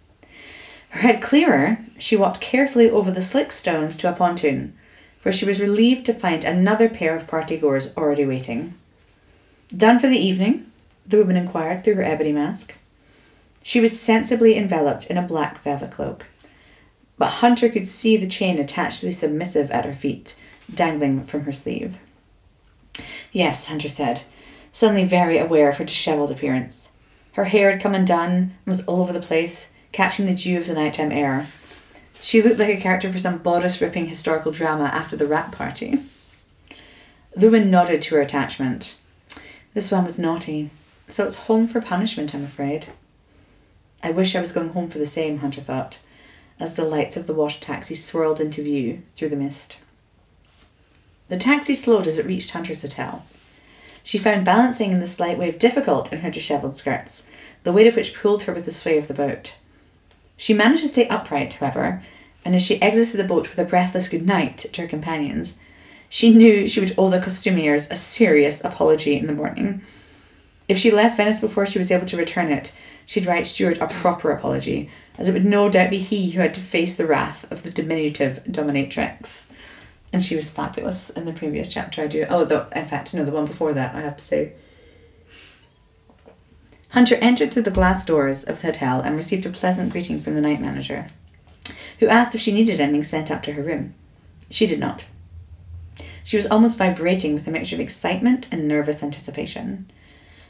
[0.89, 4.77] Her head clearer, she walked carefully over the slick stones to a pontoon,
[5.23, 8.75] where she was relieved to find another pair of partygoers already waiting.
[9.75, 10.71] Done for the evening?
[11.07, 12.75] The woman inquired through her ebony mask.
[13.63, 16.27] She was sensibly enveloped in a black velvet cloak,
[17.17, 20.35] but Hunter could see the chain attached to the submissive at her feet,
[20.73, 21.99] dangling from her sleeve.
[23.31, 24.23] Yes, Hunter said,
[24.71, 26.91] suddenly very aware of her dishevelled appearance.
[27.33, 30.67] Her hair had come undone and was all over the place, catching the dew of
[30.67, 31.47] the nighttime air.
[32.21, 35.99] She looked like a character for some bodice ripping historical drama after the rat party.
[37.35, 38.97] The woman nodded to her attachment.
[39.73, 40.71] This one was naughty,
[41.07, 42.87] so it's home for punishment, I'm afraid.
[44.03, 45.99] I wish I was going home for the same, Hunter thought,
[46.59, 49.79] as the lights of the wash taxi swirled into view through the mist.
[51.29, 53.25] The taxi slowed as it reached Hunter's hotel.
[54.03, 57.27] She found balancing in the slight wave difficult in her dishevelled skirts,
[57.63, 59.55] the weight of which pulled her with the sway of the boat.
[60.37, 62.01] She managed to stay upright, however,
[62.45, 65.59] and as she exited the boat with a breathless good night to her companions,
[66.07, 69.81] she knew she would owe the costumiers a serious apology in the morning.
[70.67, 72.73] If she left Venice before she was able to return it,
[73.05, 76.53] she'd write Stuart a proper apology, as it would no doubt be he who had
[76.55, 79.49] to face the wrath of the diminutive dominatrix.
[80.11, 82.03] And she was fabulous in the previous chapter.
[82.03, 82.25] I do.
[82.29, 83.95] Oh, the in fact, no, the one before that.
[83.95, 84.53] I have to say.
[86.91, 90.35] Hunter entered through the glass doors of the hotel and received a pleasant greeting from
[90.35, 91.07] the night manager,
[91.99, 93.93] who asked if she needed anything sent up to her room.
[94.49, 95.07] She did not.
[96.23, 99.89] She was almost vibrating with a mixture of excitement and nervous anticipation.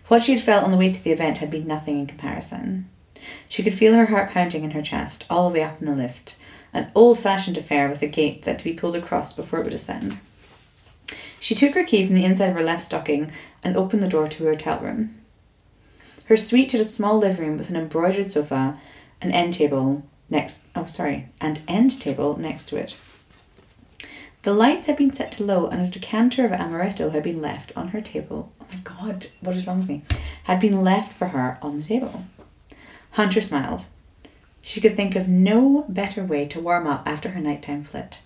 [0.08, 2.90] What she had felt on the way to the event had been nothing in comparison.
[3.50, 5.96] She could feel her heart pounding in her chest all the way up in the
[5.96, 6.38] lift,
[6.74, 9.66] an old fashioned affair with a gate that had to be pulled across before it
[9.66, 10.18] would ascend.
[11.40, 13.32] She took her key from the inside of her left stocking
[13.64, 15.16] and opened the door to her hotel room.
[16.26, 18.80] Her suite had a small living room with an embroidered sofa,
[19.22, 22.96] an end table next oh sorry, and end table next to it.
[24.44, 27.74] The lights had been set to low and a decanter of amaretto had been left
[27.76, 30.04] on her table my god, what is wrong with me?
[30.44, 32.26] Had been left for her on the table.
[33.12, 33.86] Hunter smiled.
[34.62, 38.22] She could think of no better way to warm up after her nighttime flit.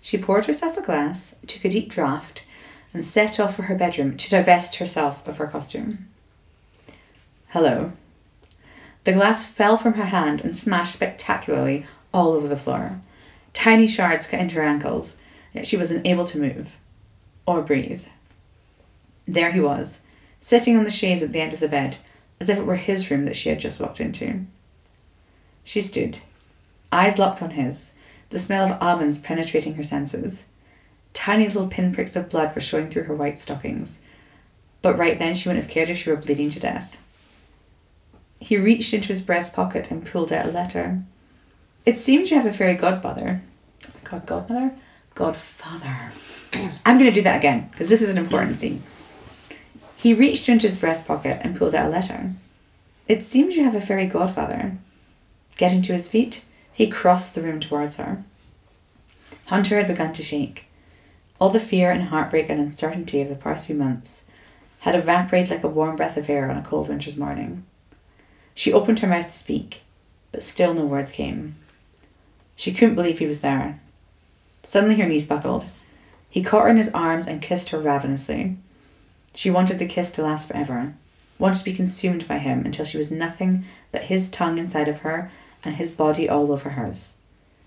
[0.00, 2.42] She poured herself a glass, took a deep draught,
[2.92, 6.08] and set off for her bedroom to divest herself of her costume.
[7.48, 7.92] Hello.
[9.04, 13.00] The glass fell from her hand and smashed spectacularly all over the floor.
[13.52, 15.16] Tiny shards cut into her ankles,
[15.52, 16.76] yet she was unable to move
[17.46, 18.06] or breathe.
[19.26, 20.00] There he was,
[20.40, 21.98] sitting on the chaise at the end of the bed,
[22.40, 24.44] as if it were his room that she had just walked into.
[25.64, 26.18] She stood,
[26.90, 27.92] eyes locked on his,
[28.30, 30.46] the smell of almonds penetrating her senses.
[31.12, 34.02] Tiny little pinpricks of blood were showing through her white stockings,
[34.80, 37.00] but right then she wouldn't have cared if she were bleeding to death.
[38.40, 41.02] He reached into his breast pocket and pulled out a letter.
[41.86, 43.42] It seems you have a fairy godmother.
[43.86, 44.74] Oh God, godmother?
[45.14, 46.12] Godfather.
[46.84, 48.82] I'm going to do that again because this is an important scene.
[50.02, 52.32] He reached into his breast pocket and pulled out a letter.
[53.06, 54.76] It seems you have a fairy godfather.
[55.56, 58.24] Getting to his feet, he crossed the room towards her.
[59.44, 60.66] Hunter had begun to shake.
[61.40, 64.24] All the fear and heartbreak and uncertainty of the past few months
[64.80, 67.64] had evaporated like a warm breath of air on a cold winter's morning.
[68.56, 69.82] She opened her mouth to speak,
[70.32, 71.54] but still no words came.
[72.56, 73.78] She couldn't believe he was there.
[74.64, 75.66] Suddenly her knees buckled.
[76.28, 78.56] He caught her in his arms and kissed her ravenously.
[79.34, 80.94] She wanted the kiss to last forever,
[81.38, 85.00] wanted to be consumed by him until she was nothing but his tongue inside of
[85.00, 85.30] her
[85.64, 87.18] and his body all over hers.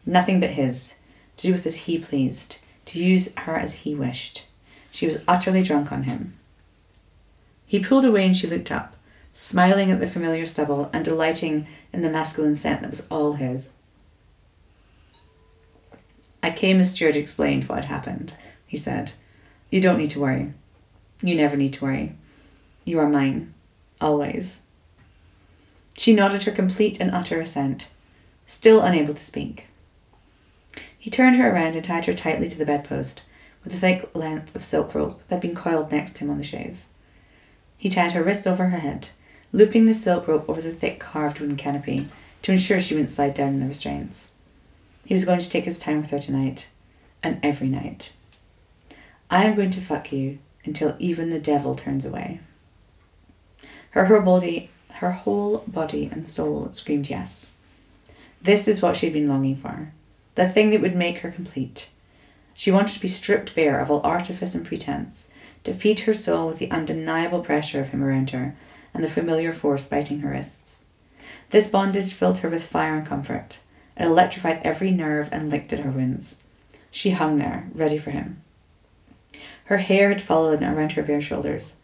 [0.05, 0.99] Nothing but his,
[1.37, 4.45] to do with as he pleased, to use her as he wished.
[4.91, 6.35] She was utterly drunk on him.
[7.65, 8.95] He pulled away and she looked up,
[9.33, 13.71] smiling at the familiar stubble and delighting in the masculine scent that was all his.
[16.43, 18.35] I came as Stuart explained what had happened,
[18.67, 19.13] he said.
[19.71, 20.53] You don't need to worry.
[21.21, 22.15] You never need to worry.
[22.83, 23.53] You are mine.
[23.99, 24.61] Always.
[25.97, 27.89] She nodded her complete and utter assent,
[28.45, 29.67] still unable to speak.
[30.97, 33.21] He turned her around and tied her tightly to the bedpost
[33.63, 36.37] with a thick length of silk rope that had been coiled next to him on
[36.37, 36.87] the chaise.
[37.77, 39.09] He tied her wrists over her head,
[39.51, 42.07] looping the silk rope over the thick carved wooden canopy
[42.41, 44.31] to ensure she wouldn't slide down in the restraints.
[45.05, 46.69] He was going to take his time with her tonight,
[47.23, 48.13] and every night.
[49.29, 52.39] I am going to fuck you until even the devil turns away.
[53.91, 57.53] Her whole body, her whole body and soul screamed yes.
[58.41, 59.93] This is what she had been longing for,
[60.35, 61.89] the thing that would make her complete.
[62.53, 65.29] She wanted to be stripped bare of all artifice and pretense,
[65.63, 68.55] to feed her soul with the undeniable pressure of him around her
[68.93, 70.85] and the familiar force biting her wrists.
[71.49, 73.59] This bondage filled her with fire and comfort.
[73.97, 76.37] It electrified every nerve and licked at her wounds.
[76.91, 78.41] She hung there, ready for him.
[79.65, 81.77] Her hair had fallen around her bare shoulders,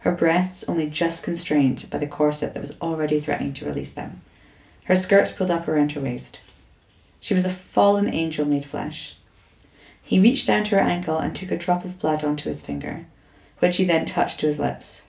[0.00, 4.20] her breasts only just constrained by the corset that was already threatening to release them.
[4.84, 6.40] Her skirts pulled up around her waist.
[7.20, 9.16] She was a fallen angel made flesh.
[10.02, 13.06] He reached down to her ankle and took a drop of blood onto his finger,
[13.60, 15.04] which he then touched to his lips.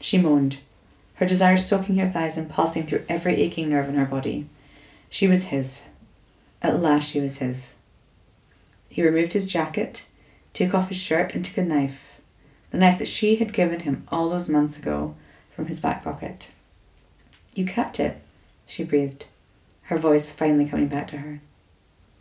[0.00, 0.60] She moaned,
[1.16, 4.48] her desire soaking her thighs and pulsing through every aching nerve in her body.
[5.10, 5.84] She was his.
[6.62, 7.76] At last she was his.
[8.90, 10.06] He removed his jacket,
[10.58, 12.20] took off his shirt, and took a knife,
[12.70, 15.14] the knife that she had given him all those months ago,
[15.54, 16.50] from his back pocket.
[17.54, 18.20] You kept it,
[18.66, 19.26] she breathed,
[19.82, 21.40] her voice finally coming back to her.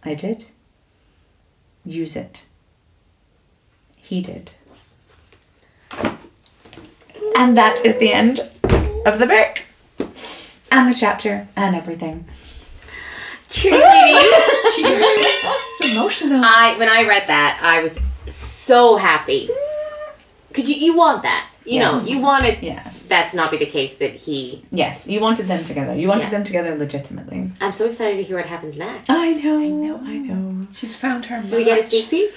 [0.04, 0.46] I did.
[1.84, 2.46] Use it.
[3.96, 4.52] He did.
[7.38, 8.40] And that is the end
[9.06, 9.64] of the book.
[10.72, 12.26] And the chapter and everything.
[13.50, 14.76] Cheers, ladies.
[14.76, 15.06] Cheers.
[15.06, 16.42] it's emotional.
[16.44, 18.00] I when I read that, I was
[18.36, 19.50] so happy
[20.50, 21.48] because you, you want that.
[21.66, 22.08] You Yes.
[22.08, 23.08] know, you wanted Yes.
[23.10, 23.98] that to not be the case.
[23.98, 24.64] That he.
[24.72, 25.94] Yes, you wanted them together.
[25.96, 26.30] You wanted Yeah.
[26.38, 27.52] them together legitimately.
[27.60, 29.10] I'm so excited to hear what happens next.
[29.10, 29.60] I know.
[29.60, 30.00] I know.
[30.06, 30.68] I know.
[30.74, 32.30] She's found her Do we get a sneak peek?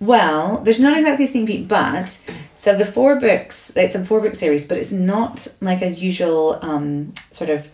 [0.00, 2.20] Well, there's not exactly a sneak peek, but
[2.56, 6.58] so the four books, it's a four book series, but it's not like a usual
[6.60, 7.68] um, sort of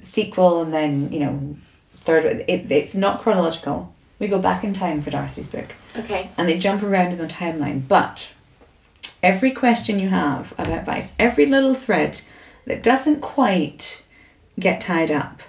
[0.00, 1.56] sequel and then you know
[1.94, 2.24] third.
[2.48, 3.93] It, it's not chronological.
[4.24, 6.30] We go back in time for Darcy's book, Okay.
[6.38, 7.86] and they jump around in the timeline.
[7.86, 8.32] But
[9.22, 12.22] every question you have about Vice, every little thread
[12.64, 14.02] that doesn't quite
[14.58, 15.42] get tied up,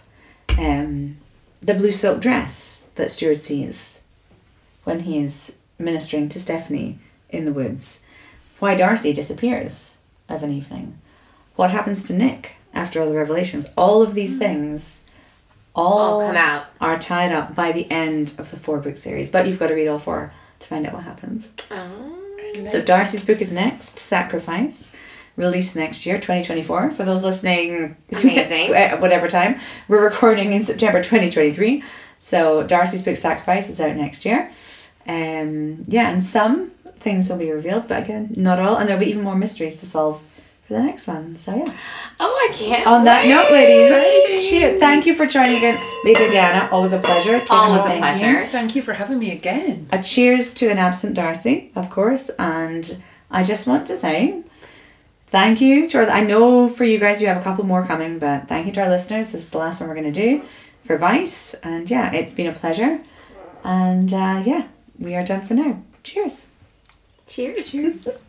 [0.59, 1.15] um,
[1.61, 4.01] the blue silk dress that Stuart sees
[4.84, 6.99] when he is ministering to Stephanie
[7.30, 8.03] in the woods,
[8.59, 10.99] why Darcy disappears of an evening,
[11.55, 15.05] what happens to Nick after all the revelations, all of these things.
[15.76, 16.65] All All come out.
[16.80, 19.73] are tied up by the end of the four book series, but you've got to
[19.76, 21.51] read all four to find out what happens.
[21.69, 22.11] Oh.
[22.65, 24.95] So Darcy's book is next, Sacrifice,
[25.36, 26.91] released next year, 2024.
[26.91, 28.73] For those listening, Amazing.
[28.73, 29.59] at whatever time,
[29.89, 31.84] we're recording in September 2023.
[32.19, 34.49] So Darcy's book, Sacrifice, is out next year.
[35.07, 38.78] Um, yeah, and some things will be revealed, but again, not all.
[38.78, 40.23] And there'll be even more mysteries to solve
[40.66, 41.36] for the next one.
[41.36, 41.74] So yeah.
[42.20, 42.88] Oh, I can't.
[42.88, 43.30] On that wait.
[43.30, 44.78] note, ladies, cheer.
[44.80, 46.70] Thank you for joining again, Lady Diana.
[46.72, 47.39] Always a pleasure.
[47.39, 48.39] Taking Always a thank pleasure.
[48.41, 48.45] you.
[48.47, 49.88] Thank you for having me again.
[49.91, 54.43] A cheers to an absent Darcy, of course, and I just want to say
[55.28, 56.09] thank you to our.
[56.09, 58.82] I know for you guys, you have a couple more coming, but thank you to
[58.84, 59.32] our listeners.
[59.32, 60.43] This is the last one we're going to do
[60.84, 62.99] for Vice, and yeah, it's been a pleasure,
[63.63, 64.68] and uh, yeah,
[64.99, 65.82] we are done for now.
[66.03, 66.47] Cheers.
[67.28, 67.72] Cheers.
[67.72, 68.22] Cheers.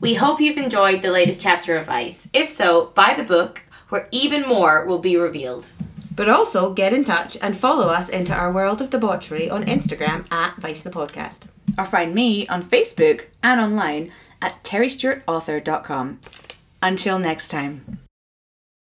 [0.00, 2.26] We hope you've enjoyed the latest chapter of Vice.
[2.32, 5.72] If so, buy the book, where even more will be revealed.
[6.16, 10.30] But also get in touch and follow us into our world of debauchery on Instagram
[10.32, 11.42] at Vice the Podcast.
[11.76, 16.20] Or find me on Facebook and online at terrystewartauthor.com.
[16.82, 17.98] Until next time.